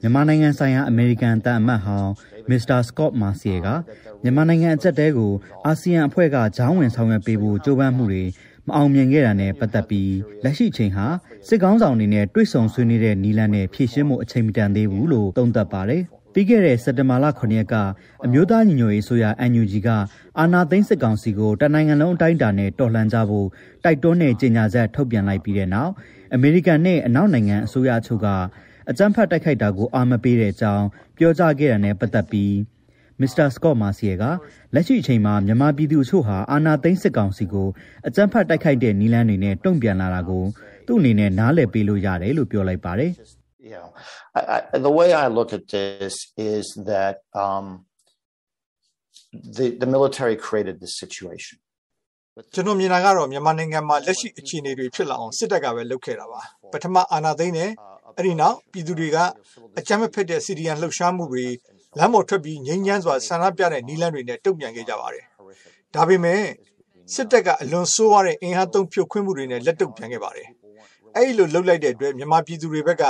[0.00, 2.12] မြန်မာနိုင်ငံဆိုင်ရာအမေရိကန်တန်အမတ်ဟောင်း
[2.50, 3.68] မစ္စတာစကော့မာစီယက
[4.22, 5.32] မြန်မာနိုင်ငံအကြက်တဲကို
[5.66, 8.24] အာဆီယံအဖွဲ့ကဂျောင်းဝင်ဆောင်ရွက်ပေးဖို့ကြိုးပမ်းမှုတွေ
[8.66, 10.12] မအောင်မြင်ခဲ့တာနဲ့ပတ်သက်ပြီး
[10.44, 11.06] လက်ရှိချိန်ဟာ
[11.48, 16.02] စစ်ကောင်းဆောင်တွေနဲ့တွေ့ဆုံဆွေးနွေးတဲ့နီလန်နဲ့ဖြည့်ရှင်းမှုအချိန်မတန်သေးဘူးလို့သုံးသပ်ပါတယ်။
[16.34, 17.74] ပြီးခဲ့တဲ့စက်တင်ဘာလ9ရက်က
[18.24, 19.88] အမျိုးသားညီညွတ်ရေးဆိုရ NUG က
[20.38, 23.48] အာနာသိန်းစစ်ကောင်စီကိုတနိုင်ငံလုံးအတိုင်းအတာနဲ့တော်လှန်ကြဖို့
[23.84, 25.92] တိုက်တွန်းတဲ့ကြေညာချက်ထုတ်ပြန်လိုက်ပြီးတဲ့နောက်
[26.34, 28.26] အမေရိကန်နဲ့အနောက်နိုင်ငံအစိုးရအချို့က
[28.90, 32.52] အကြမ်းဖက်တိုက်ခိုက်တာကိုအာမပေးတဲ့အကြောင်းပြောကြားခဲ့တာနဲ့ပတ်သက်ပြီး
[33.20, 34.24] မစ္စတာစကော့မာစီယက
[34.74, 37.68] လက်ရှိအချိန်မှာမြန်မာပြည်သူအချို့ဟာအာဏာသိမ်းစစ်ကောင်စီကို
[38.08, 40.44] အကြမ်းဖက်တိုက်ခိုက်တဲ့နည်းလမ်းတွေနဲ့တုံ့ပြန်လာတာကို
[40.86, 43.12] သူ့အနေနဲ့နားလည်ပေးလို့ရတယ်လို့ပြောလိုက်ပါတယ်
[43.70, 43.92] you know,
[44.34, 47.66] I, I, the way I look at this is that um,
[49.32, 51.58] the the military created this situation.
[52.54, 56.40] ကျွန်တော်မြင်တာကတော့မြန်မာနိုင်ငံမှာလက်ရှိအခြေအနေတွေဖြစ်လာအောင်စစ်တပ်ကပဲလုပ်ခဲ့တာပါ
[56.72, 57.70] ပထမအာဏာသိမ်းတယ်
[58.16, 59.18] အဲ့ဒီနောက်ပြည်သူတွေက
[59.78, 61.46] အကြမ်းမဖက်တဲ့စီရီယန်လှုပ်ရှားမှုတွေ
[61.98, 65.24] လမ်းပေါ်ထွက်ပြီးငြိမ်းချမ်းစွာဆန္ဒပြတဲ့နီလန်းတွေနဲ့တုံ့ပြန်ခဲ့ကြပါတယ်
[65.94, 66.42] ဒါပေမဲ့
[67.14, 70.48] စစ်တပ်ကအလွန်ဆိုးရတဲ့အင်အားသုံးဖြိုခွင်းမှုတွေနဲ့လက်တုံ့ပြန်ခဲ့ပါတယ်
[71.16, 73.04] အဲ့ဒီလိုလှုပ်လိုက်တဲ့အတွက်မြန်မာပြည်သူတွေဘက်က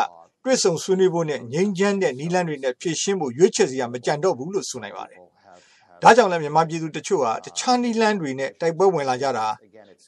[0.45, 5.21] တွေ့ဆုံဆွေးနွေးဖို့နဲ့ငြိမ်းချမ်းတဲ့နီလန်းတွေနဲ့ဖြည့်ရှင်းဖို့ရွေးချယ်စရာမကြံတော့ဘူးလို့ဆိုနိုင်ပါတယ်
[6.03, 9.47] ဒါကြောင့်လည်းမြန်မာပြည်သူတချို့ဟာတခြားနီလန်းတွေနဲ့တိုက်ပွဲဝင်လာကြတာ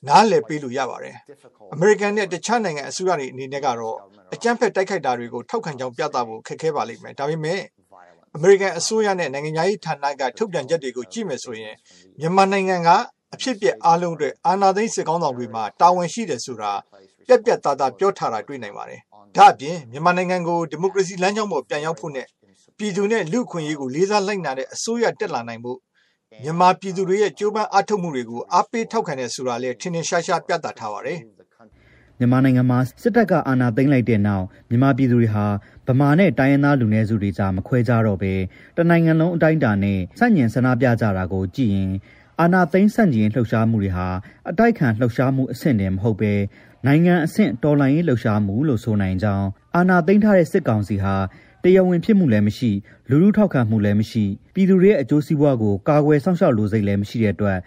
[0.08, 1.16] နားလည်ပေးလို့ရပါတယ်။
[1.72, 3.96] အမေရိကန်နဲ့တခြားနိုင်ငံအစိုးရတွေအနေနဲ့ကတော့
[4.34, 7.81] အကြမ်းဖက်တိုက်ခိုက်တာတွေကိုထောက်ခံကြောင်းပြသဖို့ခက်ခဲပါလိမ့်မယ်။ဒါပေမဲ့အ
[8.40, 11.74] မေရိကန်အစိုးရနဲ့နိုင်ငံရေးဌာနကထုတ်ပြန်ချက်တွေကိုကြည့်မယ်ဆိုရင်
[12.20, 12.88] မြန်မာနိုင်ငံက
[13.34, 16.72] အဖြစ်ပြက်အားလုံးအတွက်အာဏာသိမ်းစစ်ကောင်းဆောင်တွေမှာတာဝန်ရှိတယ်ဆိုတာ
[17.26, 19.00] ပြက်ပြက်သားသားပြောထားတာတွေ့နိုင်ပါတယ်။
[19.36, 22.26] ဒါ့အပြင်မြန်မာနိုင်ငံကိုဒီမိုကရေစီလမ်းကြောင်းပေါ်ပြန်ရောက်ဖို့နဲ့
[22.78, 25.78] ပြည်သူနဲ့လူခွင့်ရေးကိုလေးစားလိုက်နာတဲ့အစိုးရတက်လာနိုင်ဖို့
[26.42, 31.18] မြန်မာပြည်သူတွေရဲ့ကြိုးပမ်းအားထုတ်မှုတွေကိုအားပေးထောက်ခံတဲ့ဆိုတာလည်းထင်ထင်ရှားရှားပြသထားပါတယ်။
[32.18, 35.44] မြန်မာနိုင်ငံမှာစစ်တပ်ကအာဏာသိမ်းလိုက်တဲ့နောက်မြန်မာပြည်သူတွေဟာ
[35.88, 38.34] ဗမာနဲ့တိုင်းရင်းသားလူနည်းစုတွေကြားမခွဲကြတော့ဘဲ
[38.76, 41.92] တနိုင်ငံလုံးအတိုင်းအတာနဲ့စန့်ကျင်ဆန္ဒပြကြတာကိုကြည့်ရင်
[42.40, 44.08] အာဏာသိမ်းဆန့်ကျင်လှုပ်ရှားမှုတွေဟာ
[44.50, 46.34] အတိုက်ခံလှုပ်ရှားမှုအဆင့်တည်းမဟုတ်ဘဲ
[46.86, 51.16] နိုင်ငံအဆင့်တော်လှန်ရေးလှုပ်ရှားမှုလို့ဆိုနိုင်ကြောင်းအာဏာသိမ်းထားတဲ့စစ်ကောင်စီဟာ
[51.62, 52.70] တရားဝင်ဖြစ်မှုလည်းမရှိ
[53.10, 57.58] လူလူထောက်ခံမှုလည်းမရှိပြည်သူတွေရဲ့အကျိုးစီးပွားကိုကာကွယ်ဆောင်ရှောက်လိုစိတ်လည်းမရှိတဲ့အတွက်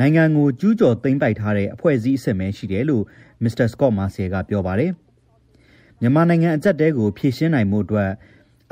[0.00, 3.04] နိုင်ငံကိုကျူးကျော်သိမ်းပိုက်ထားတဲ့အဖွဲ့အစည်းအဆင့်ပဲရှိတယ်လို့
[3.42, 4.90] မစ္စတာစကော့မာဆီကပြောပါတယ်
[6.04, 8.10] မြန်မာနိုင်ငံအကြက်တဲကိုဖြည့်ရှင်းနိုင်မှုအတွက်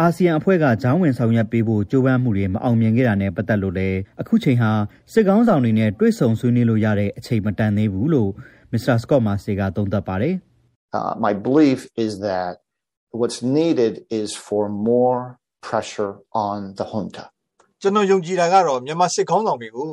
[0.00, 4.70] အာဆီယံအဖွဲ့ကဂျောင်းဝင်ဆောင်ရွက်ပေးဖို့ကြိုးပမ်းမှုတွေမအောင်မြင်ခဲ့တာနဲ့ပတ်သက်လို့လည်းအခုချိန်ဟာ
[5.12, 8.30] စစ်ကောင်းဆောင်တွေနဲ့တွေ့ဆုံဆွေးနွေးလို့ရတဲ့အချိန်မတန်သေးဘူးလို့
[8.72, 10.34] မစ္စတာစကော့မာဆီကသုံးသပ်ပါတယ်
[10.98, 12.52] Uh, my belief is that
[13.18, 15.18] what's needed is for more
[15.68, 16.12] pressure
[16.46, 17.24] on the junta
[17.82, 19.90] ကျွန်တော်ယုံကြည်တာကတော့မြန်မာစစ်ကောင်းဆောင်တွေကို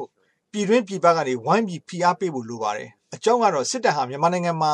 [0.51, 4.71] ပြည်တွင်းပြည်ပကနေဝိုင်းပြီးဖိအားပေးဖို့လိုပါတယ်အကြောင်းကတော့စစ်တပ်ဟာမြန်မာနိုင်ငံမှာ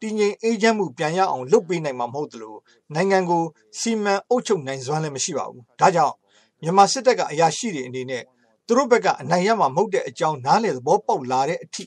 [0.00, 2.54] တည်ငြိမ်အေးချမ်းမှုပြန်ရအောင်လုပ်ပေးနိုင်မှာမဟုတ်သလို
[2.94, 3.42] နိုင်ငံကို
[3.80, 6.14] စီမံအုပ်ချုပ်နိုင်စွမ်းလည်းမရှိပါဘူးဒါကြောင့်
[6.62, 8.22] မြန်မာစစ်တပ်ကအရာရှိတွေအနေနဲ့
[8.66, 11.84] သူတို့ဘက်ကအနိုင်ရမှာမဟုတ်တဲ့အကြောင်းနားလည်သဘောပေါက်လာတဲ့အထိ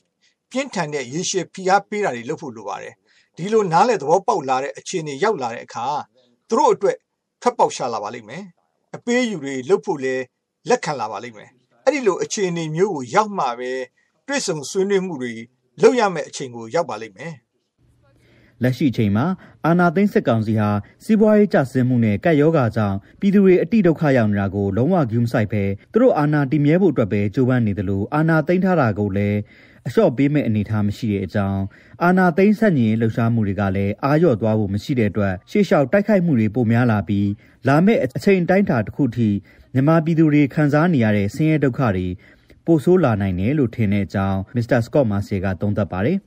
[0.50, 2.94] ပြင်းထန်တဲ့ရေရှည်ဖိအားပေးတာတွေလုပ်ဖို့လိုပါတယ်
[3.36, 5.86] ဒီလိုနားလည်သဘောပေါက်လာတဲ့အခြေအနေရောက်လာတဲ့အခါ
[6.48, 6.96] သူတို့အတွက်
[7.42, 8.44] ထွက်ပေါက်ရှာလာပါလိမ့်မယ်
[8.96, 10.14] အပေးယူတွေလုပ်ဖို့လဲ
[10.68, 11.50] လက်ခံလာပါလိမ့်မယ်
[11.84, 13.72] အဲ့ဒီလိုအခြေအနေမျိုးကိုရောက်မှပဲ
[14.26, 15.32] တွေ့ဆုံဆွေးနွေးမှုတွေ
[15.82, 17.32] လုပ်ရမယ့်အချိန်ကိုရောက်ပါလိမ့်မယ်
[18.62, 19.26] လက်ရှိချိန်မှာ
[19.66, 20.70] အာနာသိန်းစစ်ကောင်စီဟာ
[21.04, 29.38] စီးပွားရေးကျဆင်းမှုနဲ့ကပ်ရောဂါကြောင့်ပြည်သူတွေအတိဒုက္ခရောက်နေတာကိုလုံးဝဂရုမစိုက်ဘဲသူတို့အာဏာတည်မြဲဖို့အတွက်ပဲကြိုးပမ်းနေတယ်လို့အာဏာသိမ်းထားတာကိုလည်း
[29.86, 31.62] အလျှော့ပေးမဲ့အနေအထားမရှိတဲ့အကြောင်း
[32.02, 37.28] အာနာသိန်းဆက်ညင်လှုပ်ရှားမှုတွေကလည်းအာရော့သွားဖို့မရှိတဲ့အတွက်ရှေ့လျှောက်တိုက်ခိုက်မှုတွေပိုများလာပြီး
[37.68, 39.28] လာမယ့်အချိန်တိုင်းတာတစ်ခုထိ
[39.74, 42.06] မြန်မာပြည်သူတွေခံစားနေရတဲ့ဆင်းရဲဒုက္ခတွေ
[42.66, 46.18] ပိုဆိုးလာနိုင်တယ်လို့ထင်တဲ့အကြောင်းမစ္စတာစကော့မာစီကသုံးသပ်ပါတယ်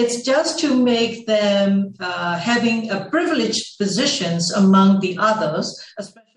[0.00, 5.66] It's just to make them uh, having a privileged positions among the others,
[5.98, 6.30] especially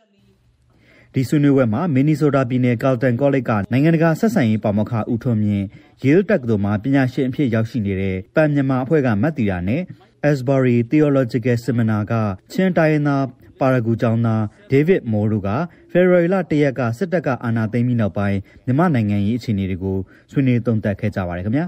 [1.13, 5.65] ဒီဆွေးနွေးပွဲမှာမင်နီဆိုတာပြည်နယ်ကာလတန်ကောလိပ်ကနိုင်ငံတကာဆက်ဆံရေးပါမောက္ခဦးထွန်းမြင့်
[6.03, 9.81] Yale တက္ကသိုလ်မှာပညာရှင်အဖြစ်ရောက်ရှိနေတဲ့ပန်မြန်မာအဖွဲ့ကမတ်တီတာနဲ့
[10.29, 12.13] Asbury Theological Seminar က
[12.51, 13.25] ချင်းတိုင်းသား
[13.59, 15.49] ပါရဂူကျောင်းသားဒေးဗစ်မိုးတို့က
[15.91, 19.97] ဖေဖော်ဝါရီလ၁ရက်ကစစ်တပ်ကအာဏာသိမ်းပြီးနောက်ပိုင်းမြန်မာနိုင်ငံရေးအခြေအနေတွေကို
[20.31, 21.65] ဆွေးနွေးသုံးသပ်ခဲ့ကြပါတယ်ခင်ဗျာ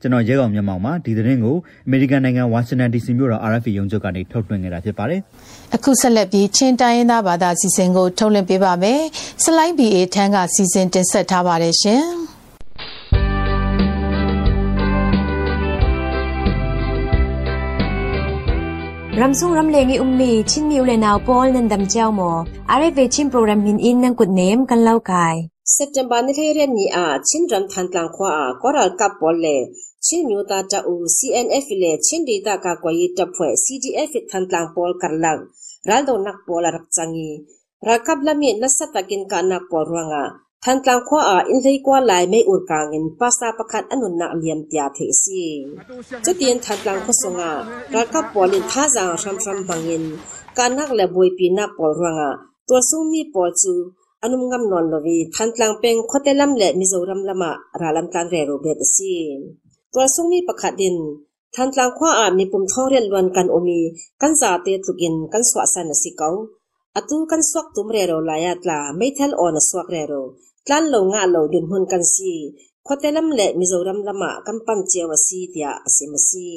[0.00, 5.20] ကျွန်တော်ရဲကောင်မျက်မှောက်မှာဒီသတင်းကိုအမေရိကန်နိုင်ငံဝါရှင်တန် DC မြို့တော် RFA ရုံးချုပ်ကနေထုတ်လွှင့်ခဲ့တာဖြစ်ပါတယ်။
[5.76, 9.00] အခုဆက်လက်ပြီးချင်းတိုင်းရင်းသားဘာသာစီစဉ်ကိုထုတ်လွှင့်ပေးပါမယ်။
[9.44, 12.04] စလိုင်း BA ထန်းကစီစဉ်တင်ဆက်ထားပါတယ်ရှင်။
[19.20, 22.28] ram sung ram lengi ummi chin miu le naw pol nan dam chaw mo
[22.74, 25.36] are ve chin program min in nang kut nem kan lau kai
[25.72, 29.18] September ni le ren ni a chin ram than tlang khwa a koral kap pol
[29.18, 29.18] le chin miu ta ta u CNF le chin ri ta ka kwa yi ta
[29.18, 29.38] phwe CDF than tlang pol kar lang ral do nak pol rak changi rakap lami
[29.40, 35.40] na satakin ka nak ချင်းမျိုးသားတအူ CNF လေချင်းဒေတာကကွယ်ရေးတပ်ဖွဲ့ CDF ထန်တန်ပေါ်ကလန်
[35.88, 37.36] ရန်ဒိုနက်ပေါ်လာရပ်ချန်ကြီး
[37.86, 40.22] ရကပ်လမီနစတကင်ကနပေါ်ရငါ
[40.64, 45.42] ထန်တန်ခွာအာအင်သေးကွာလိုက်မေဥကငင်ပါစာပခတ်အနုနာလျံပြသေစီ
[46.24, 47.50] ချက်တင်ထန်တန်ခွဆုံငါ
[47.94, 50.04] ရကပ်ပေါ်လင်သာဇာရှမ်ရှမ်ဘငင်
[50.58, 52.28] ကနက်လေဘွေပီနာပေါ်ရငါ
[52.68, 53.74] ตัวซูมีปอจู
[54.22, 59.14] อนุมงำนอนลวีพันตลังเป็งคอเตลัมและมิโซรัมลามะราลัมตันเรโรเบตซี
[73.69, 76.49] โซรัมละมะกันปันเจวซีเตียอสิมซี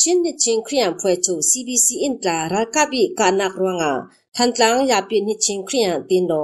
[0.00, 3.92] ชินนิจิงครียมเฟจู CBC อินตราราคาบิกานักรวงา
[4.36, 6.34] ทันตลังยาปินิจิงครียมตินโด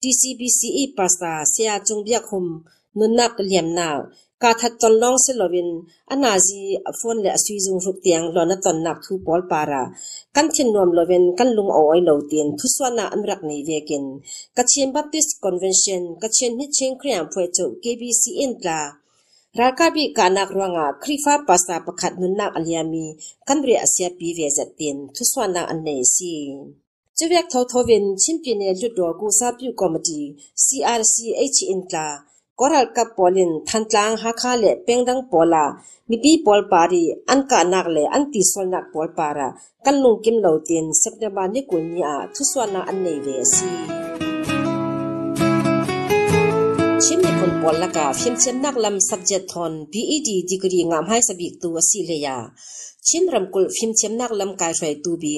[0.00, 2.46] TCBCE pasta sia chung biak hum
[2.98, 3.88] nun nak liam na
[4.45, 5.69] ka that ton long se lovin
[6.13, 6.61] ana ji
[6.99, 9.83] phone le asui jung ruk tiang lo na ton nak thu pol para
[10.35, 14.05] kan thin nom lovin kan lung o oi lo tin thu swana amrak nei vekin
[14.57, 18.79] kachin baptist convention kachin ni ching khriam phwe chu kbc in la
[19.59, 23.05] ရာကဘိကနကရငါခရီဖာပါစတာပခတ်နုနာအလျာမီ
[23.47, 26.33] ကမ်ရီအစီယပီဝေဇတင်သူဆွာနာအနေစီ
[27.17, 30.21] ကျုပ်ရက်ထောထောဝင်ချင်းပြင်းရဲ့လွတ်တော်ကိုစားပြုကော်မတီ
[30.63, 32.07] CRCH အင်တာ
[32.59, 35.63] koral ka polin thantlang ha kha le pengdang pola
[36.09, 39.47] mi pi pol pari an ka nak le an ti sol nak pol para
[39.85, 43.19] kan lung kim lo tin september ni kul ni a thu swa na an nei
[43.25, 43.69] ve si
[47.03, 51.05] chim ni kon pol la ka phim chem nak lam subject thon PED degree ngam
[51.11, 52.37] hai sabik tu asi le ya
[53.07, 55.33] chin ram kul phim chem nak lam kai thai tu bi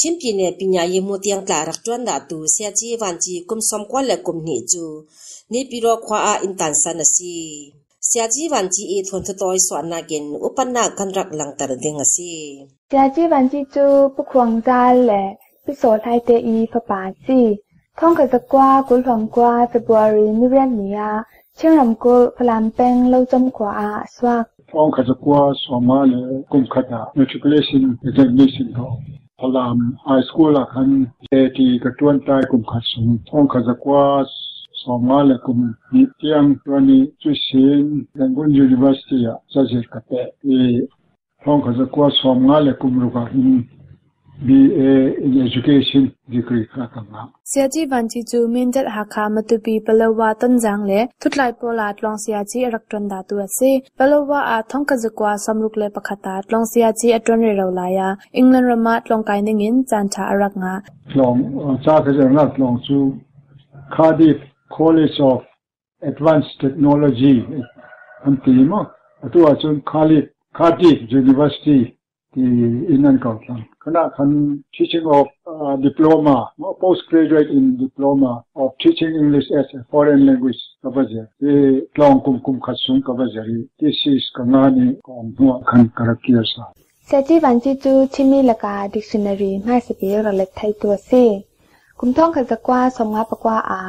[0.00, 4.84] ချင်းပြည်နယ်ပညာရေးမှုတရားကလာရတွန်းတာတူဆရာကြီးဝန်ကြီးကုမ်စံကွာလက်ကုမ်နေကျူ
[5.53, 7.35] နေပြီးတော့ခွာအင်တန်ဆန်စီ
[8.07, 12.31] ဆရာကြီးဝန်ကြီးအထွန်ထတော်ဆွမ်းနာကင်ဥပနာကန်ရက်လန်တရဒင်းစီ
[12.91, 15.23] ဆရာကြီးဝန်ကြီးကျူပခွန်ဒါလေ
[15.65, 17.39] ပိစောထိုက်တဲ့အီဖပါစီ
[17.99, 20.99] ท่องกับสกว่ากุลหลงกว่าเฟบรุรีนิเรียนเนีย
[21.55, 26.13] เชื่อรำกุลพลามเป้งเล่าจมกว่าอาสวัก ท่องกับสกว่าสมาเล
[26.51, 28.87] กุมขัดา matriculation examination เขา
[29.39, 30.89] พลามไฮสคูลคัน
[31.23, 34.03] เจตีกระตวนใต้กุมขัดสูงท่องกับสกว่า
[34.88, 40.22] ومالكم بيتيام توني تشين لنقول يونيفرسيتي ساجر كتا
[41.46, 43.64] هون كذا كواس ومالكم رغاهم
[44.44, 60.72] BA in Education degree ကကမှာဆရာကြီးဗန်ချီချူမင်းဒက်ဟာခါမတူပီပလဝါတန်ဇန်လေထုတ်လိုက်ပေါ်လာတလောင်ဆရာကြီးရက်တွန်ဒါတူအစေပလဝါအာထုံကဇကွာဆမ်လုကလေပခတာတလောင်ဆရာကြီးအတွန်ရရောလာယာအင်္ဂလန်ရမတ်လောင်ကိုင်းနေငင်းချန်ချာရက်ငါ
[61.18, 61.36] လောင်
[61.84, 62.98] စာကဇရနတ်လောင်ချူ
[63.94, 65.42] ကာဒီဖ် college of
[66.02, 67.44] advanced technology
[68.26, 68.80] antima
[69.24, 71.96] atu achun khali khati university
[72.34, 72.46] the
[72.94, 76.36] inan kautlan kana khan teaching of uh, diploma
[76.80, 81.52] postgraduate in diploma of teaching english as a foreign language kabaje e
[81.94, 83.42] tlong kum kum khasung kabaje
[83.80, 86.64] this is kangani kom no khan karakia sa
[87.10, 91.24] sachi wanchi chu chimi laka dictionary ma se pe ro le thai tu se.
[91.98, 93.80] Kum thong kha zakwa somnga pakwa a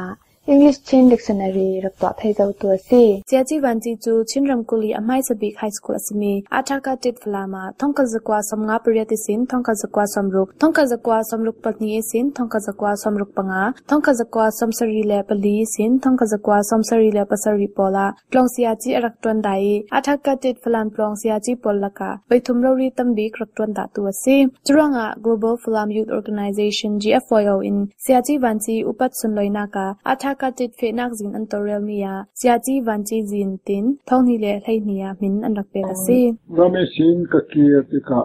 [0.52, 4.60] English Chin Dictionary rak twa phei zo tu si chia chi wan chi chu chinram
[4.68, 9.40] kuli amai sabi high school asmi athaka tit flama thongka zakwa samnga priya ti sin
[9.50, 15.02] thongka zakwa samruk thongka zakwa samruk patni sin thongka zakwa samruk panga thongka zakwa samsari
[15.10, 19.68] le pali sin thongka zakwa samsari le pasari pola tlong sia chi rak ton dai
[19.98, 24.36] athaka tit flan tlong sia chi polaka baithum rori tambi rak ton da tu si
[24.66, 30.36] churanga global flam youth organization gfyo in sia chi wan chi upat sunloina ka athaka
[30.38, 33.96] taka chit fe nak zin an torel mi ya chia chi van chi zin tin,
[34.06, 36.18] thong hi le thai ni ya min an rak pe ka si.
[36.58, 38.20] Rame sin ka ki ti ka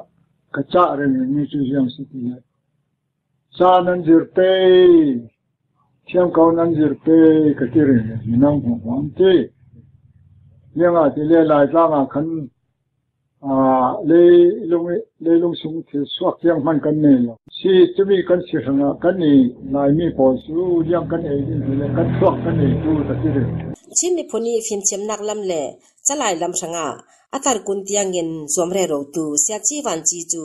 [0.54, 2.38] ka cha re ni ni chu yam si ti ya.
[3.58, 4.49] Sa nan zir pe.
[6.08, 7.17] Thiam kau nan zir pe
[7.60, 9.34] ka ti re ni nang ko wan ti
[10.76, 12.49] yang a ti le lai sa ma khan
[13.43, 13.56] à
[14.10, 14.23] lê
[14.71, 14.88] lông
[15.19, 18.60] lê lông súng thì suốt tiếng man cái này rồi si chúng mình cái sự
[18.65, 19.38] hàng cái này
[19.71, 23.15] lại mi bỏ số liang cái này thì là cái suốt cái này tu thật
[23.23, 23.47] chứ được
[23.93, 25.65] chỉ mi phoni phim chiếm nặng lắm lệ
[26.03, 26.89] chả lại lâm sang à
[27.36, 30.43] à tar kun tiang ngin zom re ro tu sia chi van chi chu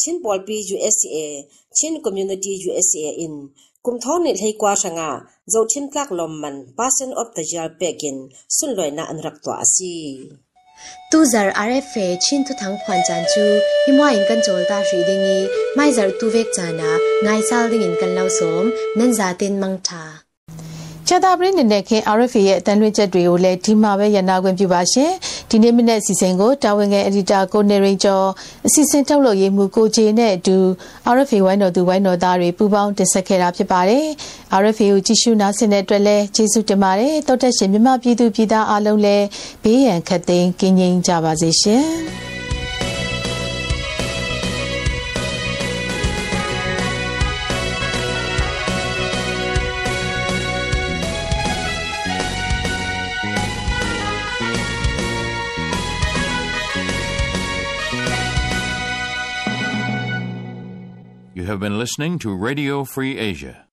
[0.00, 1.26] chin bol pi usa
[1.76, 3.34] chin community usa in
[3.84, 5.10] kum tho ne thei kwa sanga
[5.52, 8.16] zo chin tlak lom man passion of the jail pekin
[8.56, 9.92] sun loi na an rak to asi
[11.10, 13.44] tu zar rfa chin tu thang khwan chan chu
[13.86, 15.38] himwa in kan chol ta ri dingi
[15.76, 16.90] mai zar tu vek chana
[17.24, 18.64] ngai sal ding in kan lau som
[18.98, 20.04] nan za tin mang tha
[21.12, 25.10] ချတာပရင်းနေတဲ့ခင် RFA ရဲ့အတန်လွှင့်ချက်တွေကိုလည်းဒီမှာပဲရနာခွင့်ပြုပါရှင်
[25.50, 28.26] ဒီနေ့မနေ့အစီအစဉ်ကိုတာဝန်ခံအက်ဒီတာကိုနေရင်ကျော်
[28.66, 30.56] အစီအစဉ်ထုတ်လုပ်ရေးမှူးကိုဂျေနဲ့အတူ
[31.14, 34.04] RFA ဝိုင်းတော်သူဝိုင်းတော်သားတွေပူးပေါင်းတင်ဆက်ခဲ့တာဖြစ်ပါတယ်
[34.60, 39.26] RFA ကိုကြည့်ရှုနားဆင်တဲ့အတွက်လည်းကျေးဇူးတင်ပါတယ်တောတက်ရှင်မြမပြည်သူပြည်သားအားလုံးလည်း
[39.62, 42.29] ဘေးရန်ခတ်သိမ်းကင်းငြိမ်းကြပါစေရှင်
[61.60, 63.66] have been listening to Radio Free Asia.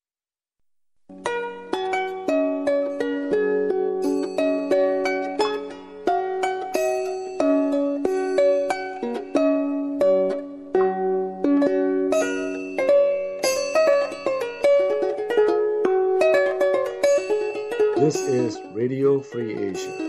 [17.95, 20.06] This is Radio Free Asia.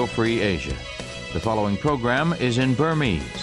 [0.00, 0.76] Radio Free Asia.
[1.34, 3.42] The following program is in Burmese.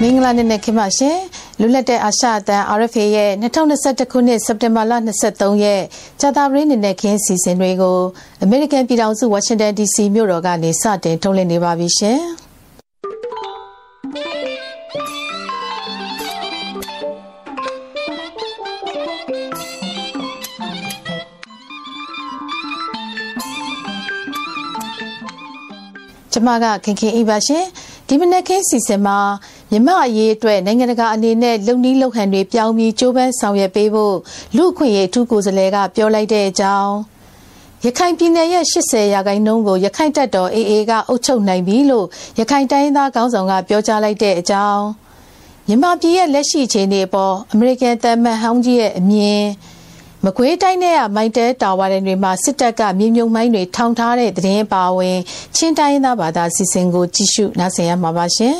[0.00, 1.18] မင်္ဂလာနေ့နဲ့ခင်ပါရှင်
[1.60, 4.92] လွတ်လပ်တဲ့အာရှအသံ RFA ရဲ့2021ခုနှစ်စက်တင်ဘာလ
[5.28, 5.82] 23ရက်
[6.20, 7.98] ကြာသပတေးနေ့နဲ့ခင်းစီစဉ်တွေကို
[8.42, 12.18] အမေရိကန်ပြည်ထောင်စုဝါရှင်တန် DC မြို့တော်ကနေစတင်ထုတ်လွှင့်နေပါပြီရှင်
[26.34, 27.64] ကျမကခင်ခင်အေးပါရှင်
[28.08, 29.18] ဒီမနက်ခင်းစီစဉ်မှာ
[29.70, 34.16] မြမအရေးအတွက်နိုင်ငံတကာအနေနဲ့လုံနီးလုံဟန်တွေပြောင်းပြီးကြိုးပမ်းဆောင်ရွက်ပေးဖို့
[34.56, 36.92] လူအခွင့်ရေးအထူးကိုယ်စားလှယ်ကပြောလိုက်တဲ့အကြောင်း
[37.84, 42.06] ရခိုင်ပြည်နယ်ရဲ့80ရာခိုင်နှုန်းကိုရခိုင်တပ်တော် AA ကအုပ်ချုပ်နိုင်ပြီလို့
[42.38, 44.84] ရခိုင်တိုင်းသားခေါင်းဆောင်ကပြောကြားလိုက်တဲ့အကြောင်း
[45.66, 49.42] မြန်မာပြည်ရဲ့လက်ရှိအခြေအနေအပေါ်အမေရိကန်သမ္မတဟောင်းကြီးရဲ့အမြင်
[50.26, 55.18] မကွေးတိုင်းနဲ့ကမိုင်းတဲတာဝါတွေမှာစစ်တပ်ကမြေမြုံမိုင်းတွေထောင်ထားတဲ့သတင်းပါဝင်
[55.56, 58.56] ချင်းတိုင်းသားဘာသာစီစဉ်ကိုကြည့်ရှုနားဆင်ရမှာပါရှင်